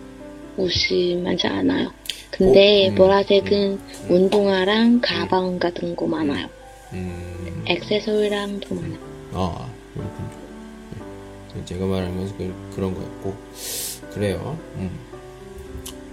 [0.59, 1.91] 옷이 많지 않아요.
[2.37, 2.91] 근데 어?
[2.91, 6.49] 음, 보라색은 운동화랑 가방 같은 거 많아요.
[6.93, 7.63] 음.
[7.67, 8.99] 액세서리랑도 많아요.
[9.35, 10.31] 아, 그렇군요.
[11.55, 11.65] 네.
[11.65, 13.35] 제가 것은 그, 그런 거였고.
[14.13, 14.59] 그래요.
[14.77, 14.91] 음.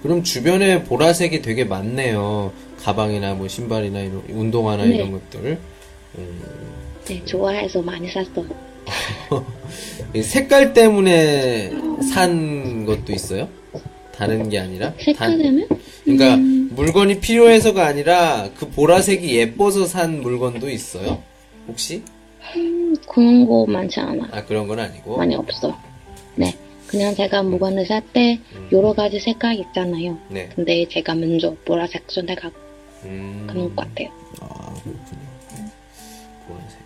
[0.03, 2.53] 그럼 주변에 보라색이 되게 많네요.
[2.77, 4.95] 가방이나 뭐 신발이나 이런, 운동화나 네.
[4.95, 5.59] 이런 것들.
[6.19, 6.41] 음.
[7.05, 8.45] 네, 좋아해서 많이 샀어요.
[10.13, 11.71] 이 색깔 때문에
[12.13, 13.49] 산 것도 있어요?
[14.21, 14.93] 다른 게 아니라?
[14.95, 15.67] 때문에?
[16.03, 16.69] 그러니까 음.
[16.75, 21.23] 물건이 필요해서가 아니라 그 보라색이 예뻐서 산 물건도 있어요?
[21.67, 22.03] 혹시?
[22.55, 24.27] 음, 그런 거 많지 않아요.
[24.31, 25.17] 아 그런 건 아니고.
[25.17, 25.75] 많이 없어요.
[26.35, 26.55] 네.
[26.85, 28.39] 그냥 제가 물건을 살 때
[28.71, 30.19] 여러 가지 색깔 있잖아요.
[30.29, 30.49] 네.
[30.55, 32.53] 근데 제가 먼저 보라색 선택하고
[33.05, 33.47] 음.
[33.49, 34.09] 그런 것 같아요.
[34.39, 35.71] 아 그렇군요.
[36.47, 36.80] 보라색.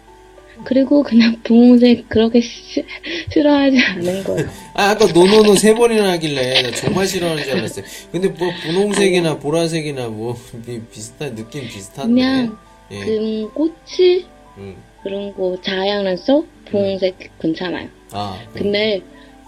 [0.64, 2.86] 그리고 그냥 분홍색 그렇게 시-
[3.32, 4.48] 싫어하지 않은 거예요.
[4.74, 7.86] 아 아까 노노노 세 번이나 하길래 나 정말 싫어하는 줄 알았어요.
[8.12, 10.36] 근데 뭐 분홍색이나 보라색이나 뭐
[10.66, 12.14] 비- 비슷한 느낌 비슷한데.
[12.14, 12.58] 그냥
[12.92, 13.00] 예.
[13.00, 14.26] 그런 꽃이
[14.58, 14.76] 음.
[15.04, 17.90] 그런 거 자연에서 분홍색 괜찮아요.
[18.12, 18.40] 아.
[18.54, 19.02] 그- 근데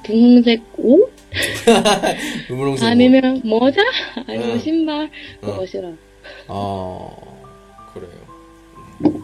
[0.04, 1.12] 분홍색 옷
[2.48, 2.84] 분홍색.
[2.88, 3.82] 아니면 모자
[4.28, 4.60] 아니면 응.
[4.60, 5.10] 신발
[5.42, 5.66] 그거 응.
[5.66, 5.92] 싫어.
[6.48, 7.10] 아
[7.94, 8.10] 그래요.
[9.06, 9.24] 음.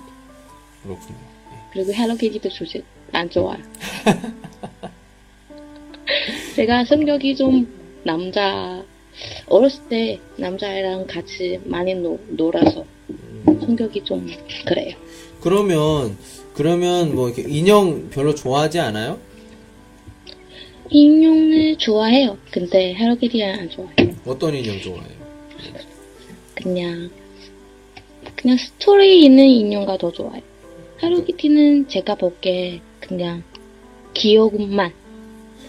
[0.83, 1.32] 그렇군요.
[1.73, 3.59] 그리고 Hello Kitty도 좋지 안 좋아요.
[6.55, 7.67] 제가 성격이 좀
[8.03, 8.83] 남자
[9.47, 12.85] 어렸을 때 남자애랑 같이 많이 노, 놀아서
[13.45, 14.27] 성격이 좀
[14.65, 14.95] 그래요.
[15.41, 16.15] 그러면
[16.53, 19.19] 그러면 뭐 이렇게 인형 별로 좋아하지 않아요?
[20.89, 22.37] 인형을 좋아해요.
[22.51, 24.15] 근데 헬로키티는 안 좋아해요.
[24.25, 25.23] 어떤 인형 좋아해요?
[26.53, 27.09] 그냥
[28.35, 30.52] 그냥 스토리 있는 인형가 더 좋아해요.
[31.03, 33.43] 하루키티는 제가 볼게 그냥
[34.13, 34.93] 귀여움만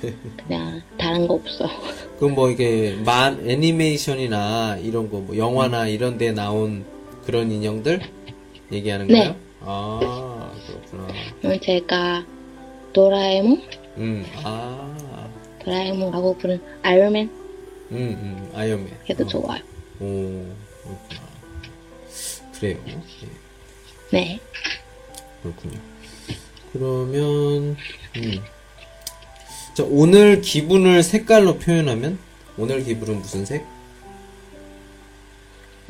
[0.47, 1.69] 그냥 다른 거 없어.
[2.19, 6.85] 그럼 뭐 이게 만 애니메이션이나 이런 거 뭐 영화나 이런 데 나온
[7.27, 8.01] 그런 인형들
[8.71, 9.19] 얘기하는 네.
[9.19, 9.37] 거예요?
[9.61, 11.09] 아 그렇구나.
[11.41, 12.25] 그리고 제가
[12.93, 13.63] 도라에몽,
[13.97, 15.29] 음, 아,
[15.65, 17.27] 도라에몽하고 부른 아이언맨
[17.91, 18.89] 음, 음, 아이언맨.
[19.11, 19.27] 해도 어.
[19.27, 19.61] 좋아요.
[20.01, 20.07] 오,
[20.83, 21.21] 그렇구나.
[22.59, 22.79] 그래요.
[22.87, 22.99] 예,
[24.13, 24.41] 네.
[25.45, 25.79] 그렇군요.
[26.73, 27.77] 그러면,
[28.17, 28.41] 음.
[29.75, 32.19] 자, 오늘 기분을 색깔로 표현하면?
[32.57, 33.65] 오늘 기분은 무슨 색?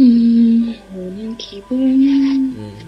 [0.00, 2.78] 음, 오늘 기분은 음.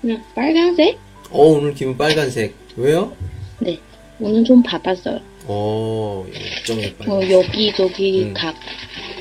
[0.00, 0.98] 그냥 빨간색?
[1.30, 2.54] 어, 오늘 기분 빨간색.
[2.76, 3.16] 왜요?
[3.58, 3.80] 네.
[4.20, 5.20] 오늘 좀 바빴어요.
[5.46, 7.30] 어, 일정이 어, 빨간색.
[7.32, 8.34] 여기 저기 음.
[8.34, 8.54] 가,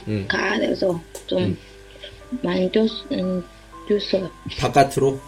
[0.07, 1.57] 음, 가서 좀 음.
[2.43, 3.43] 많이 뛰었, 음,
[3.87, 4.29] 뛰었어요.
[4.59, 5.19] 바깥으로?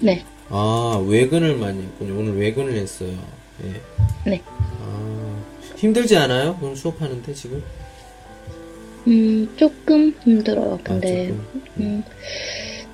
[0.00, 0.24] 네.
[0.48, 2.18] 아, 외근을 많이 했군요.
[2.18, 3.16] 오늘 외근을 했어요.
[3.64, 4.30] 예.
[4.30, 4.42] 네.
[4.48, 5.42] 아,
[5.76, 6.58] 힘들지 않아요?
[6.62, 7.62] 오늘 수업하는데, 지금?
[9.06, 10.78] 음, 조금 힘들어요.
[10.82, 11.64] 근데, 아, 조금.
[11.78, 12.04] 음,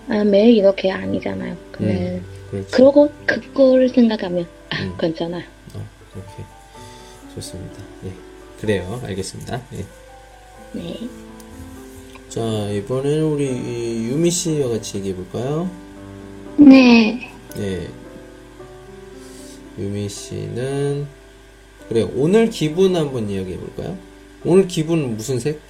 [0.08, 1.56] 아, 매일 이렇게 아니잖아요.
[1.72, 2.70] 근데, 음, 그렇지.
[2.70, 4.96] 그러고, 그거를 생각하면, 아, 음.
[4.98, 5.44] 괜찮아요.
[5.74, 6.44] 어, 이렇게.
[7.34, 7.78] 좋습니다.
[8.04, 8.12] 예.
[8.60, 9.00] 그래요.
[9.04, 9.60] 알겠습니다.
[9.74, 9.84] 예.
[10.72, 11.08] 네.
[12.28, 12.40] 자,
[12.70, 15.70] 이번에는 우리 이 유미 씨와 같이 얘기해 볼까요?
[16.56, 17.30] 네.
[17.58, 17.88] 예.
[19.78, 21.06] 유미 씨는,
[21.88, 23.96] 그래, 오늘 기분 한번 이야기해 볼까요?
[24.44, 25.60] 오늘 기분은 무슨 색?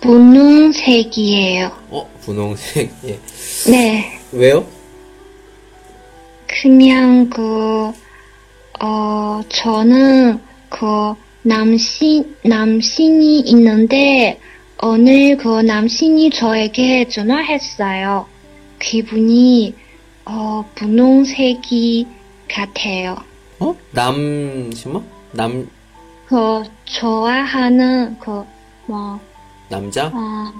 [0.00, 1.70] 분홍색이에요.
[1.90, 2.90] 어, 분홍색.
[3.06, 3.18] 예.
[3.70, 4.18] 네.
[4.32, 4.66] 왜요?
[6.46, 7.92] 그냥 그,
[8.80, 14.40] 어, 저는 그 남신, 남신이 있는데,
[14.82, 18.31] 오늘 그 남신이 저에게 전화했어요.
[18.82, 19.74] 기분이,
[20.24, 22.06] 어, 분홍색이
[22.48, 23.16] 같아요.
[23.60, 23.74] 어?
[23.92, 25.02] 남, 심어?
[25.30, 25.68] 남,
[26.26, 28.44] 그, 좋아하는, 그,
[28.86, 29.20] 뭐,
[29.68, 30.08] 남자?
[30.08, 30.52] 어,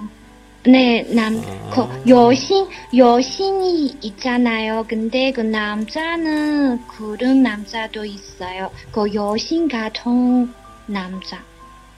[0.65, 1.69] 네, 남, 아.
[1.69, 2.65] 그, 여신,
[2.95, 4.85] 여신이 있잖아요.
[4.87, 8.71] 근데 그 남자는 그런 남자도 있어요.
[8.91, 10.51] 그 여신 같은
[10.87, 11.43] 남자.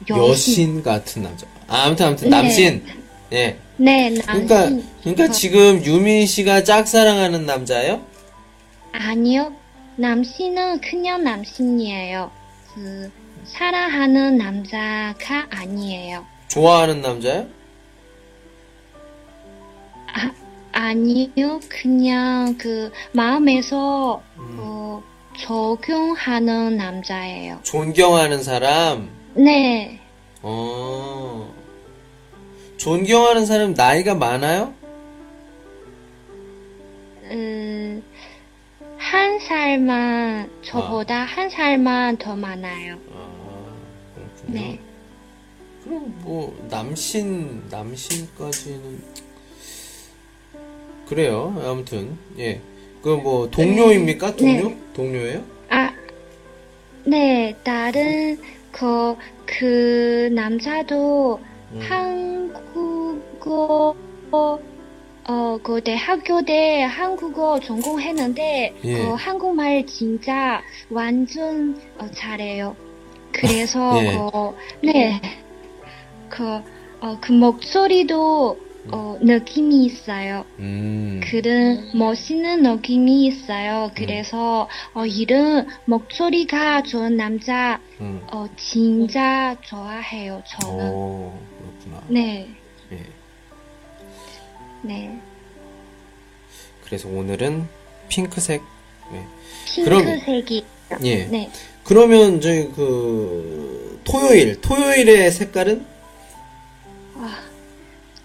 [0.10, 1.46] 여신 같은 남자.
[1.68, 2.36] 아, 아무튼, 아무튼, 네.
[2.36, 3.05] 남신.
[3.34, 3.58] 예.
[3.78, 4.48] 네, 남신.
[4.48, 8.02] 그러니까, 그러니까 지금 유미 씨가 짝사랑하는 남자예요?
[8.92, 9.54] 아니요.
[9.98, 12.32] 남신은 그냥 남신이에요.
[12.74, 13.12] 그,
[13.46, 16.26] 사랑하는 남자가 아니에요.
[16.48, 17.48] 좋아하는 남자예요?
[20.14, 20.32] 아,
[20.72, 21.60] 아니요.
[21.70, 24.58] 그냥 그, 마음에서, 음.
[24.60, 25.04] 어,
[25.38, 27.60] 적용하는 남자예요.
[27.64, 29.10] 존경하는 사람?
[29.34, 30.00] 네.
[30.42, 31.54] 어.
[32.78, 34.74] 존경하는 사람 나이가 많아요?
[37.24, 38.04] 음,
[38.98, 42.98] 한 살만, 저보다 한 살만 더 많아요.
[43.14, 43.74] 아,
[44.16, 44.60] 그렇군요.
[44.60, 44.80] 네.
[45.84, 49.04] 그럼 뭐, 남신, 남신까지는.
[51.08, 51.62] 그래요.
[51.64, 52.60] 아무튼, 예.
[53.02, 54.36] 그 뭐, 동료입니까?
[54.36, 54.74] 동료?
[54.94, 55.44] 동료예요?
[55.70, 55.94] 아,
[57.06, 58.40] 네, 다른,
[58.72, 59.16] 그,
[59.46, 61.55] 그, 남자도 음.
[61.82, 63.26] 한국어,
[65.28, 68.94] 어, 그 대학교 때 한국어 전공했는데, 예.
[68.94, 72.76] 그 한국말 진짜 완전 어, 잘해요.
[73.32, 74.18] 그래서, 예.
[74.18, 75.22] 그, 네,
[76.30, 76.44] 그,
[77.02, 78.60] 어, 그 목소리도,
[78.92, 80.46] 어, 느낌이 있어요.
[80.60, 81.20] 음.
[81.24, 83.90] 그런 멋있는 느낌이 있어요.
[83.96, 88.22] 그래서, 어, 이런 목소리가 좋은 남자, 음.
[88.32, 90.92] 어, 진짜 좋아해요, 저는.
[90.94, 91.40] 어,
[91.86, 92.04] 그렇구나.
[92.10, 92.48] 네,
[92.92, 93.00] 예.
[94.82, 95.20] 네.
[96.86, 97.68] 그래서 오늘은
[98.10, 98.62] 핑크색.
[99.14, 99.84] 예.
[99.84, 100.66] 그럼- 핑크색이.
[101.04, 101.26] 예.
[101.26, 101.50] 네.
[101.84, 105.86] 그러면 저희 그 토요일 토요일의 색깔은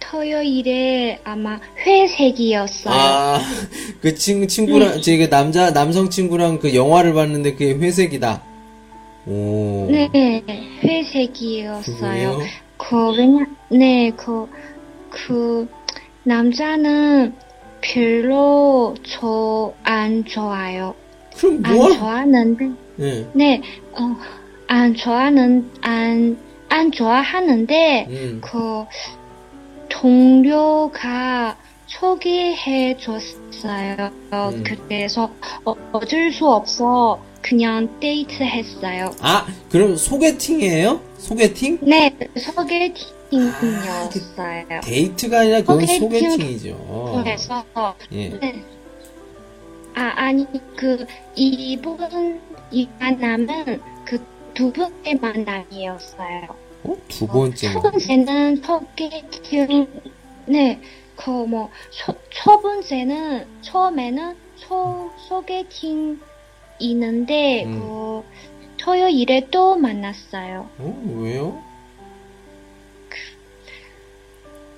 [0.01, 2.93] 토요일에 아마 회색이었어요.
[2.93, 3.41] 아
[4.03, 8.43] 그 친구랑 저희 그 남자 남성 친구랑 그 영화를 봤는데 그게 회색이다.
[9.27, 9.87] 오.
[9.89, 10.43] 네,
[10.83, 11.99] 회색이었어요.
[12.01, 12.39] 그래요?
[12.89, 14.49] 그, 왜냐, 네, 그,
[15.11, 15.69] 그,
[16.25, 17.35] 남자는
[17.81, 20.95] 별로 저 안 좋아요.
[21.37, 21.93] 그럼 안 뭐?
[21.93, 23.27] 좋아하는데, 네.
[23.35, 23.63] 네,
[23.93, 24.17] 어,
[24.67, 28.41] 안 좋아하는, 안, 안 좋아하는데, 음.
[28.43, 28.85] 그,
[29.89, 31.57] 동료가
[31.87, 34.11] 소개해 줬어요.
[34.33, 34.65] 음.
[34.65, 35.31] 그래서,
[35.65, 39.11] 어, 어쩔 수 없어, 그냥 데이트 했어요.
[39.21, 41.10] 아, 그럼 소개팅이에요?
[41.21, 41.79] 소개팅?
[41.83, 42.17] 네,
[43.31, 44.81] 소개팅이었어요.
[44.83, 46.31] 데이트가 아니라 그건 소개팅.
[46.31, 47.23] 소개팅이죠.
[47.23, 47.65] 그래서
[48.13, 48.29] 예.
[48.31, 48.65] 네.
[49.95, 50.47] 아 아니
[50.77, 51.05] 그
[51.35, 52.41] 이분
[52.71, 54.19] 이 만남은 그
[54.53, 56.49] 두 번째 만남이었어요.
[56.85, 56.97] 어?
[57.09, 57.73] 두 번째.
[57.73, 59.87] 첫 번째는 소개팅
[60.47, 60.81] 네,
[61.17, 66.21] 그 뭐 첫 번째는 처음에는 소 소개팅
[66.81, 67.81] 있는데 음.
[67.81, 68.23] 그
[68.81, 70.69] 토요일에 또 만났어요.
[70.79, 71.03] 어?
[71.19, 71.63] 왜요?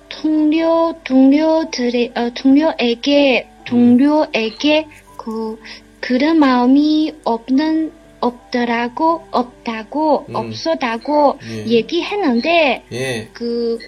[0.09, 4.87] 동료 동료들이 어 동료에게 동료에게
[5.17, 5.57] 그
[5.99, 10.35] 그런 마음이 없는 없더라고 없다고 음.
[10.35, 11.65] 없었다고 예.
[11.65, 13.29] 얘기했는데 예.
[13.33, 13.79] 그,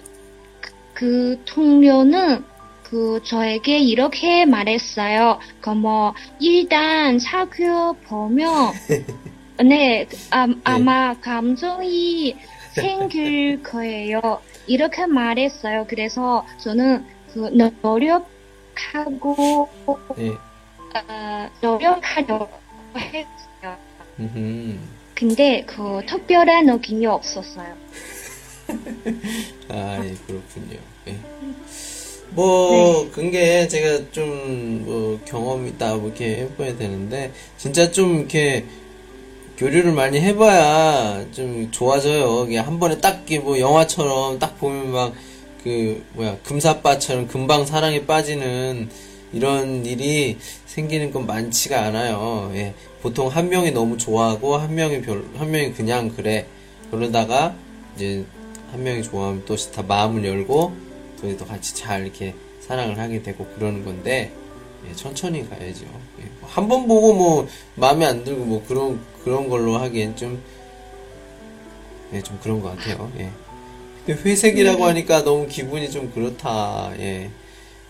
[0.60, 2.44] 그, 그 동료는
[2.82, 5.38] 그 저에게 이렇게 말했어요.
[5.60, 8.72] 그뭐 일단 사귀어 보면
[9.64, 12.36] 네 아, 아마 감정이
[12.74, 14.20] 생길 거예요.
[14.66, 15.86] 이렇게 말했어요.
[15.88, 19.68] 그래서 저는 그 노- 노력하고
[20.18, 20.28] 예.
[20.30, 22.48] 어, 노력하려고
[22.96, 23.76] 했어요.
[24.18, 24.78] 음흠.
[25.14, 27.74] 근데 그 특별한 느낌이 없었어요.
[29.68, 30.78] 아, 예, 그렇군요.
[31.08, 31.16] 예.
[32.30, 38.64] 뭐, 그게 제가 좀, 뭐, 경험 있다, 뭐, 이렇게 해봐야 되는데, 진짜 좀, 이렇게,
[39.56, 42.44] 교류를 많이 해봐야 좀 좋아져요.
[42.46, 45.14] 이게 한 번에 딱, 이게 뭐, 영화처럼 딱 보면 막,
[45.64, 48.88] 그, 뭐야, 금사빠처럼 금방 사랑에 빠지는
[49.32, 50.36] 이런 일이
[50.66, 52.50] 생기는 건 많지가 않아요.
[52.54, 52.74] 예.
[53.00, 56.46] 보통 한 명이 너무 좋아하고, 한 명이 별, 한 명이 그냥 그래.
[56.90, 57.54] 그러다가,
[57.96, 58.24] 이제,
[58.72, 60.72] 한 명이 좋아하면 또 다 마음을 열고
[61.20, 64.32] 둘이 또 같이 잘 이렇게 사랑을 하게 되고 그러는 건데
[64.86, 65.84] 예, 천천히 가야죠.
[66.20, 70.40] 예, 한 번 보고 뭐 마음에 안 들고 뭐 그런 그런 걸로 하기엔 좀
[72.12, 73.10] 예, 좀 그런 것 같아요.
[73.18, 73.28] 예.
[74.06, 76.92] 근데 회색이라고 하니까 너무 기분이 좀 그렇다.
[77.00, 77.28] 예.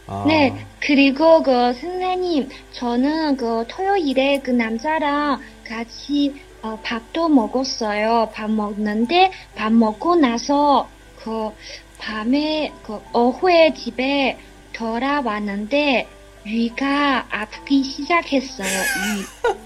[0.07, 8.30] 아, 네, 그리고 그 선생님, 저는 그 토요일에 그 남자랑 같이 어, 밥도 먹었어요.
[8.32, 10.89] 밥 먹는데 밥 먹고 나서
[11.22, 11.51] 그
[11.99, 14.39] 밤에 그 오후에 집에
[14.72, 16.09] 돌아왔는데
[16.45, 18.68] 위가 아프기 시작했어요.
[18.68, 19.57] 위.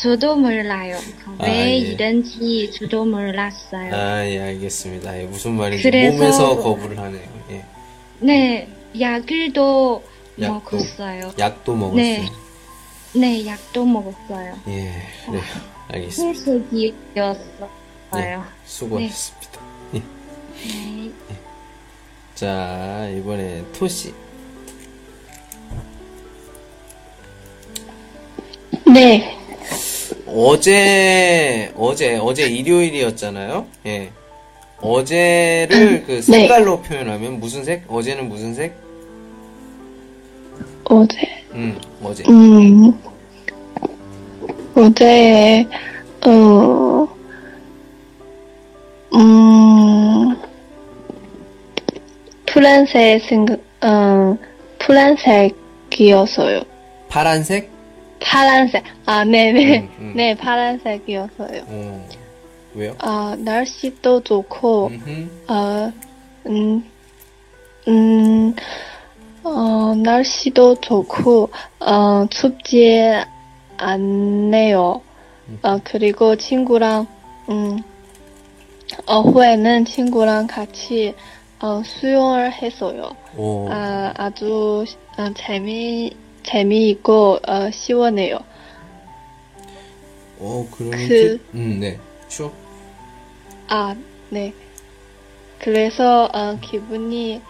[0.00, 0.98] 저도 몰라요.
[1.38, 1.76] 아, 예.
[1.78, 3.94] 이런지 저도 몰랐어요.
[3.94, 5.20] 아, 예, 알겠습니다.
[5.20, 7.28] 예, 무슨 말인지 그래서- 몸에서 거부를 하네요.
[7.50, 7.64] 예.
[8.20, 8.68] 네,
[8.98, 10.02] 약을도
[10.40, 10.52] 약도.
[10.78, 11.32] 먹었어요.
[11.38, 11.96] 약도 먹었어요.
[12.02, 12.26] 네.
[13.14, 14.58] 네, 약도 먹었어요.
[14.68, 14.92] 예,
[15.26, 15.42] 그래요.
[15.88, 16.40] 알겠습니다.
[16.40, 17.70] 회색이었어요.
[18.16, 19.60] 예, 수고하셨습니다.
[19.94, 19.98] 예.
[19.98, 21.10] 네.
[22.34, 24.12] 자, 이번에 토시.
[28.92, 29.38] 네,
[30.26, 33.66] 어제, 어제, 어제 일요일이었잖아요?
[33.86, 34.10] 예.
[34.80, 37.84] 어제를 그 색깔로 표현하면 무슨 색?
[37.88, 38.74] 어제는 무슨 색?
[40.84, 41.16] 어제,
[41.52, 42.24] 음, 어제.
[42.28, 42.92] 음,
[44.74, 45.66] 어제,
[46.26, 47.08] 어,
[49.14, 50.36] 음,
[52.46, 54.36] 푸른색 생각, 어,
[54.80, 56.62] 푸른색이었어요.
[57.08, 57.73] 파란색?
[58.24, 60.12] 파란색, 아, 네네, 음, 음.
[60.16, 61.62] 네, 파란색이었어요.
[61.66, 62.08] 어,
[62.74, 62.96] 왜요?
[62.98, 65.30] 아, 날씨도 좋고, 음흠.
[65.48, 65.92] 어,
[66.46, 66.90] 음,
[67.86, 68.54] 음,
[69.42, 71.50] 어, 날씨도 좋고,
[71.80, 73.12] 어, 춥지
[73.76, 75.02] 않네요.
[75.62, 77.06] 어, 그리고 친구랑,
[77.50, 77.78] 음,
[79.06, 81.14] 오후에는 친구랑 같이,
[81.60, 83.10] 어, 수영을 했어요.
[83.36, 84.84] 오, 아, 아주,
[85.18, 86.10] 어, 재미,
[86.44, 88.38] 재미있고, 어, 시원해요.
[90.38, 91.98] 어, 그러면, 그- 그, 음, 네.
[92.28, 92.52] 추워?
[93.68, 93.94] 아,
[94.30, 94.52] 네.
[95.58, 97.40] 그래서, 어, 기분이,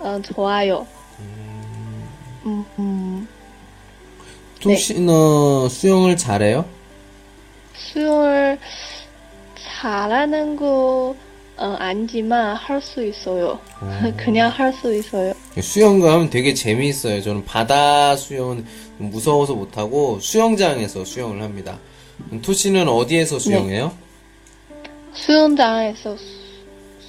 [0.00, 0.86] 어, 좋아요.
[2.44, 3.28] 음, 음.
[4.58, 4.60] 네.
[4.60, 6.64] 토시너 수영을 잘해요?
[7.74, 8.58] 수영을
[9.80, 11.14] 잘하는 거,
[11.56, 13.60] 어, 아니지만 할 수 있어요.
[14.16, 15.32] 그냥 할 수 있어요.
[15.60, 17.22] 수영가 하면 되게 재미있어요.
[17.22, 18.64] 저는 바다 수영은
[18.98, 21.78] 무서워서 못하고 수영장에서 수영을 합니다.
[22.42, 23.92] 토시는 어디에서 수영해요?
[25.12, 26.24] 수영장에서, 수,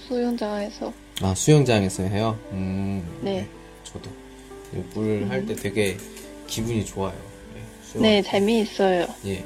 [0.07, 0.93] 수영장에서.
[1.21, 2.37] 아, 수영장에서 해요?
[2.51, 3.47] 음, 네.
[3.83, 4.09] 저도.
[4.93, 5.97] 물 할 때 되게
[6.47, 7.15] 기분이 좋아요.
[7.95, 7.99] 네.
[8.01, 9.07] 네, 재미있어요.
[9.25, 9.43] 예.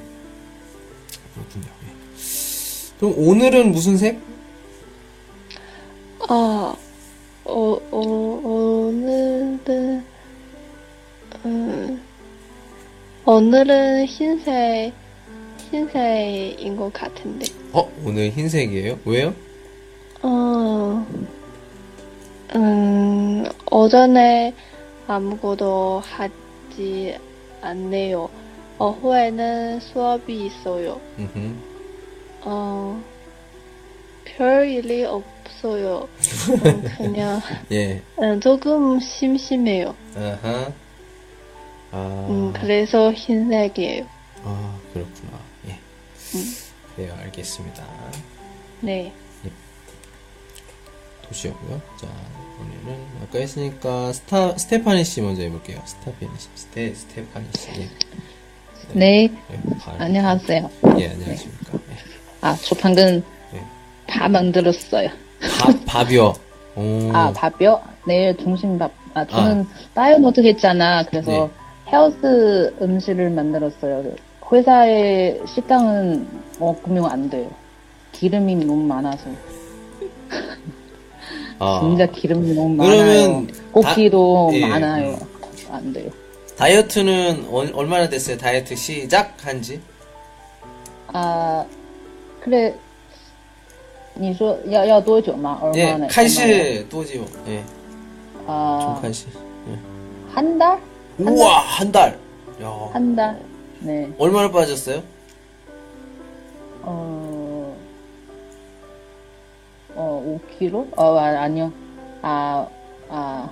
[1.35, 1.65] 그렇군요.
[1.67, 1.93] 예.
[2.99, 4.19] 그럼 오늘은 무슨 색?
[6.31, 6.75] 어,
[7.45, 9.59] 어, 어, 오늘은,
[11.43, 12.01] 음,
[13.25, 14.93] 오늘은 흰색,
[15.71, 17.47] 흰색인 것 같은데.
[17.73, 18.99] 어, 오늘 흰색이에요?
[19.05, 19.33] 왜요?
[20.21, 21.03] 어,
[22.55, 24.53] 음, 오전에
[25.07, 27.17] 아무것도 하지
[27.61, 28.29] 않네요.
[28.77, 31.01] 오후에는 수업이 있어요.
[31.17, 31.55] 음흠.
[32.41, 33.01] 어,
[34.25, 35.23] 별 일이 없
[35.63, 36.07] 어요.
[36.07, 36.07] 어,
[36.97, 37.41] 그냥,
[37.71, 38.01] 예.
[38.21, 39.95] 음, 조금 심심해요.
[40.15, 40.71] 아하.
[41.91, 44.05] 아, 음, 그래서 흰색이에요.
[44.43, 45.39] 아, 그렇구나.
[45.67, 45.71] 예.
[46.35, 46.55] 음.
[46.95, 47.83] 그래요, 알겠습니다.
[48.81, 49.11] 네.
[51.27, 51.79] 도시였고요.
[51.99, 52.07] 자,
[52.59, 55.79] 오늘은 아까 했으니까 스타 스테파니 씨 먼저 해볼게요.
[55.85, 57.69] 스타파니 씨, 스테 스테파니 씨.
[57.81, 57.89] 예.
[58.93, 60.69] 네, 예, 발- 안녕하세요.
[60.97, 61.73] 예, 안녕하십니까.
[61.73, 61.95] 예.
[62.41, 63.23] 아, 저 방금
[63.53, 63.63] 네.
[64.07, 65.09] 밥 만들었어요.
[65.59, 66.33] 밥 밥이요.
[66.75, 67.11] 오.
[67.13, 67.81] 아, 밥이요?
[68.05, 68.91] 내일 점심밥.
[69.13, 71.03] 아, 저는 다이어트 했잖아.
[71.05, 71.49] 그래서 네.
[71.91, 74.03] 헬스 음식을 만들었어요.
[74.51, 76.27] 회사의 식당은
[76.59, 77.49] 먹으면 안 돼요.
[78.11, 79.29] 기름이 너무 많아서.
[81.59, 83.47] 아, 진짜 기름이 너무 그러면 많아요.
[83.71, 85.09] 고기도 다- 예, 많아요.
[85.11, 85.19] 음.
[85.71, 86.09] 안 돼요.
[86.57, 88.37] 다이어트는 얼- 얼마나 됐어요?
[88.37, 89.79] 다이어트 시작한지?
[91.13, 92.75] 啊，그래
[94.18, 95.60] 你说要要多久吗？
[95.74, 96.06] 예, 얼마나?
[96.08, 97.24] 开始 多久?
[97.48, 97.62] 예,
[98.46, 99.26] 아, 총开始.
[100.32, 100.78] 한 달?
[101.18, 102.18] 우와, 한 달.
[102.62, 103.38] 야, 한 달.
[103.80, 104.08] 네.
[104.18, 105.02] 얼마나 빠졌어요?
[106.82, 107.76] 어,
[109.94, 110.86] 어, 5kg?
[110.96, 111.72] 어, 아, 아니요.
[112.22, 112.66] 아,
[113.08, 113.50] 아,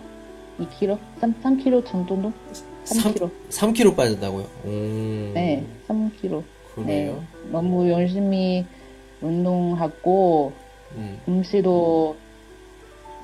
[0.60, 0.98] 2kg?
[1.20, 2.32] 3, 3kg 정도도?
[2.84, 3.30] 3kg.
[3.50, 4.44] 3kg 빠졌다고요?
[4.64, 4.68] 오.
[5.34, 6.42] 네, 3kg.
[6.78, 6.84] 네.
[7.06, 7.22] 그래요?
[7.50, 8.64] 너무 열심히
[9.21, 10.53] 운동하고
[10.95, 12.15] 음, 음식도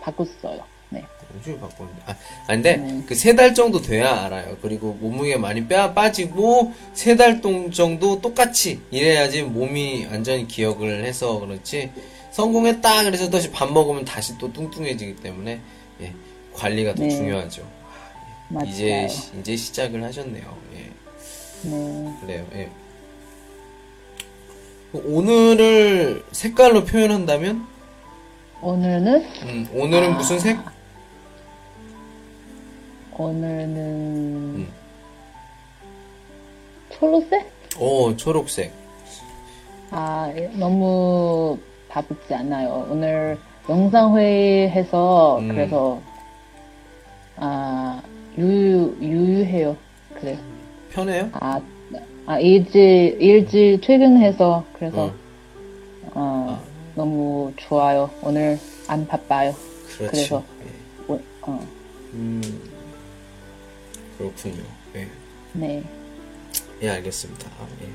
[0.02, 0.64] 바꿨어요.
[0.90, 1.04] 네.
[1.36, 2.02] 요즘에 바꿨는데.
[2.06, 3.04] 아, 아, 근데 네.
[3.08, 4.58] 그세 달 정도 돼야 알아요.
[4.62, 7.42] 그리고 몸무게 많이 뼈 빠지고 세 달
[7.72, 11.92] 정도 똑같이 이래야지 몸이 완전히 기억을 해서 그렇지.
[12.32, 15.60] 성공했다 그래서 다시 밥 먹으면 다시 또 뚱뚱해지기 때문에
[16.02, 16.14] 예,
[16.54, 17.10] 관리가 더 네.
[17.10, 17.64] 중요하죠.
[18.50, 18.70] 맞아요.
[18.70, 20.58] 이제 시- 이제 시작을 하셨네요.
[20.76, 21.70] 예.
[21.70, 22.14] 네.
[22.22, 22.46] 그래요.
[22.56, 22.70] 예.
[24.94, 27.66] 오늘을 색깔로 표현한다면
[28.62, 29.08] 오늘은
[29.44, 30.18] 음, 오늘은 아.
[30.18, 30.60] 무슨 색?
[33.18, 34.68] 오늘은 음.
[36.92, 37.52] 초록색?
[37.80, 38.72] 오 초록색.
[39.90, 41.58] 아 예, 너무
[41.90, 42.88] 바쁘지 않아요.
[42.90, 43.38] 오늘
[43.68, 45.48] 영상 회의해서 음.
[45.50, 46.00] 그래서
[47.36, 48.02] 아
[48.38, 49.76] 유유 유유해요.
[50.16, 50.38] 그래.
[50.92, 51.30] 편해요?
[51.34, 51.60] 아,
[52.26, 55.14] 아 일찍 일찍 퇴근해서 그래서 어.
[56.16, 56.64] 어,
[56.96, 58.10] 너무 좋아요.
[58.22, 59.54] 오늘 안 바빠요.
[59.98, 60.12] 그렇죠.
[60.12, 60.44] 그래서.
[60.64, 61.14] 예.
[61.14, 61.68] 오- 어,
[62.14, 62.42] 음,
[64.18, 64.64] 그렇군요.
[64.96, 65.08] 예.
[65.54, 65.84] 네.
[66.82, 67.50] 예, 알겠습니다.
[67.60, 67.90] 아, 예.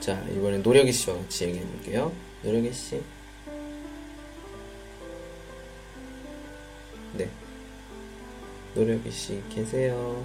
[0.00, 2.12] 자, 이번엔 노력이 씨와 같이 얘기해 볼게요.
[2.42, 3.02] 노력이 씨.
[7.16, 7.28] 네.
[8.74, 10.24] 노력이 씨 계세요.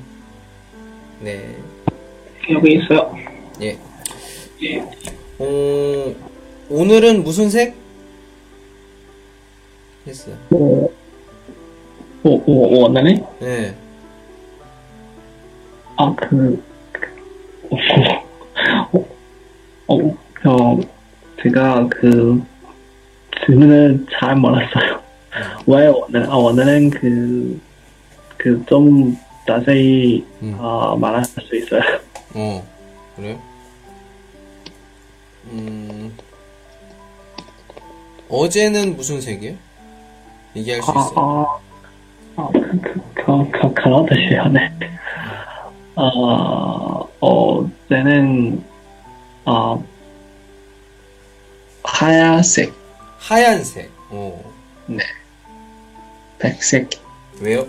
[1.19, 1.55] 네.
[2.49, 3.15] 여기 있어요.
[3.61, 3.77] 예.
[4.61, 4.79] 예.
[5.39, 6.15] 어,
[6.69, 7.75] 오늘은 무슨 색?
[10.05, 10.35] 했어요.
[10.51, 10.91] 오,
[12.23, 13.23] 오, 오, 왔나네?
[13.39, 13.75] 네.
[15.97, 16.63] 아, 그,
[17.69, 17.77] 오,
[18.91, 19.05] 어,
[19.87, 20.79] 어, 저,
[21.41, 22.43] 제가 그,
[23.45, 24.95] 질문을 잘 몰랐어요.
[24.95, 25.63] 네.
[25.67, 27.59] 왜 오늘, 아, 원래는 그,
[28.37, 29.17] 그 좀,
[29.47, 30.57] 자세히, 음.
[30.59, 31.81] 아, 말할 수 있어요.
[32.33, 32.65] 어,
[33.15, 33.39] 그래요?
[35.45, 36.17] 음,
[38.27, 39.55] 어제는 무슨 색이에요?
[40.55, 41.13] 얘기할 수 아, 있어요?
[42.37, 44.71] 아, 아, 그, 그, 그, 그, 그런 뜻이에요, 네.
[45.95, 48.63] 어, 어제는,
[49.45, 49.83] 어,
[51.83, 52.73] 하얀색,
[53.19, 53.91] 하얀색.
[54.09, 54.51] 어,
[56.39, 56.89] 백색,
[57.41, 57.65] 왜요?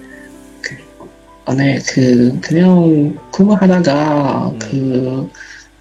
[1.46, 4.58] 안에 그 그냥 공부하다가 음.
[4.58, 5.30] 그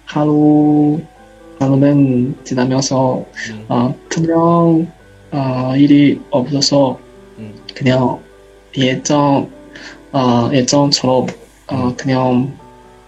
[0.04, 1.00] 하루
[1.58, 4.90] 하루는 지나면서 음, 아 그냥
[5.32, 6.98] 아 일이 없어서
[7.38, 8.20] 음, 그냥
[8.78, 9.50] 예전
[10.12, 11.26] 아 예전처럼
[11.66, 12.56] 아 그냥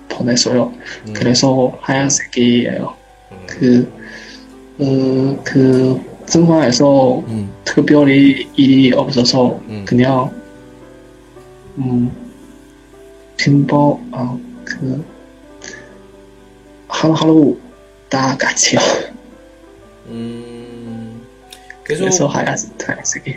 [0.09, 0.73] 보냈어요.
[1.07, 2.95] 음, 그래서 하얀색이에요.
[3.33, 3.93] 음, 그,
[4.79, 9.85] 그, 그, 생활에서 음, 특별히 일이 없어서 음.
[9.87, 10.31] 그냥,
[11.79, 12.28] 음,
[13.39, 15.05] 빈버, 아, 그,
[16.89, 17.59] 하루하루
[18.11, 18.81] 다 같이요.
[20.07, 21.23] 음,
[21.87, 23.37] 계속, 그래서 하얀, 하얀색이.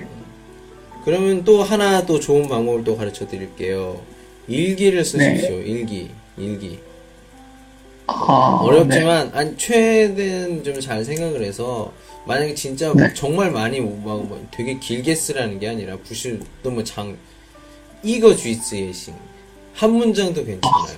[1.05, 4.01] 그러면 또 하나 또 좋은 방법을 또 가르쳐 드릴게요.
[4.47, 5.63] 일기를 쓰십시오, 네.
[5.65, 6.79] 일기, 일기.
[8.07, 8.67] 아, 아, 네.
[8.67, 11.93] 어렵지만 아니 최대한 좀 잘 생각을 해서
[12.25, 13.13] 만약에 진짜 네.
[13.13, 17.17] 정말 많이 막, 뭐 되게 길게 쓰라는 게 아니라 부실 또뭐장
[18.03, 19.13] 이거 주의스예싱
[19.73, 20.97] 한 문장도 괜찮아요.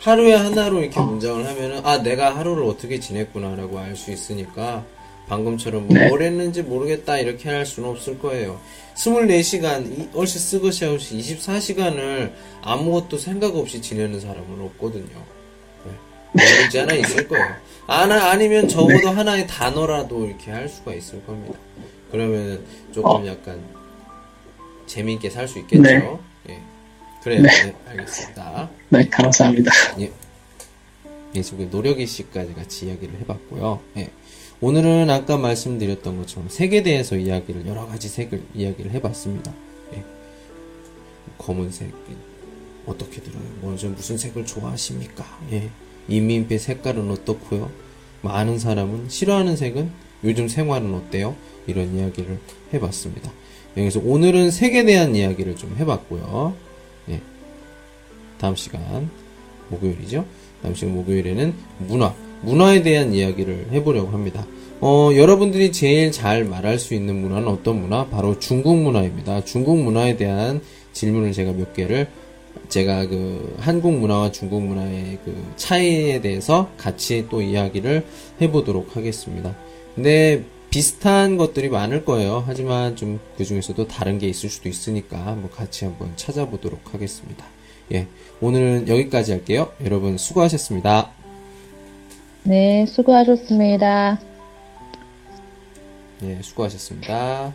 [0.00, 4.84] 하루에 하나로 이렇게 문장을 하면은 아 내가 하루를 어떻게 지냈구나라고 알 수 있으니까
[5.28, 6.08] 방금처럼 뭐 네.
[6.08, 8.60] 뭘 했는지 모르겠다 이렇게 할 수는 없을 거예요.
[8.96, 15.34] 24시간 이 얼씨 쓰것이 없이 24시간을 아무것도 생각 없이 지내는 사람은 없거든요.
[16.32, 17.46] 문제 하나 있을 거예요.
[17.86, 21.58] 아나 아니면 적어도 하나의 단어라도 이렇게 할 수가 있을 겁니다.
[22.10, 22.62] 그러면
[22.92, 23.58] 조금 약간
[24.86, 25.82] 재미있게 살 수 있겠죠.
[25.82, 26.18] 네.
[27.26, 27.36] 예.
[27.36, 27.42] 그래요.
[27.42, 27.74] 네.
[27.88, 28.70] 알겠습니다.
[28.90, 29.70] 네, 감사합니다.
[30.00, 30.12] 예.
[31.34, 33.80] 예, 지금 노력의 씨까지 같이 이야기를 해봤고요.
[33.96, 34.10] 예.
[34.60, 39.52] 오늘은 아까 말씀드렸던 것처럼 색에 대해서 이야기를 여러 가지 색을 이야기를 해봤습니다.
[39.94, 40.04] 예.
[41.38, 41.92] 검은색
[42.86, 43.42] 어떻게 들어요?
[43.62, 45.24] 먼저 무슨 색을 좋아하십니까?
[45.52, 45.70] 예.
[46.08, 47.70] 이민빛 색깔은 어떻고요?
[48.20, 49.90] 많은 사람은 싫어하는 색은
[50.24, 51.36] 요즘 생활은 어때요?
[51.66, 52.38] 이런 이야기를
[52.74, 53.30] 해봤습니다.
[53.76, 56.54] 예, 그래서 오늘은 색에 대한 이야기를 좀 해봤고요.
[58.34, 58.38] 예.
[58.38, 59.10] 다음 시간
[59.68, 60.24] 목요일이죠.
[60.62, 64.46] 다음 시간 목요일에는 문화, 문화에 대한 이야기를 해보려고 합니다.
[64.80, 68.06] 어, 여러분들이 제일 잘 말할 수 있는 문화는 어떤 문화?
[68.06, 69.44] 바로 중국 문화입니다.
[69.44, 70.60] 중국 문화에 대한
[70.92, 72.08] 질문을 제가 몇 개를
[72.68, 78.04] 제가 그 한국 문화와 중국 문화의 그 차이에 대해서 같이 또 이야기를
[78.40, 79.54] 해보도록 하겠습니다.
[79.94, 82.42] 근데 비슷한 것들이 많을 거예요.
[82.46, 87.44] 하지만 좀 그 중에서도 다른 게 있을 수도 있으니까 뭐 같이 한번 찾아보도록 하겠습니다.
[87.92, 88.06] 예.
[88.44, 89.72] 오늘은 여기까지 할게요.
[89.82, 91.08] 여러분 수고하셨습니다.
[92.42, 94.20] 네, 수고하셨습니다.
[96.24, 97.54] 예, 수고하셨습니다.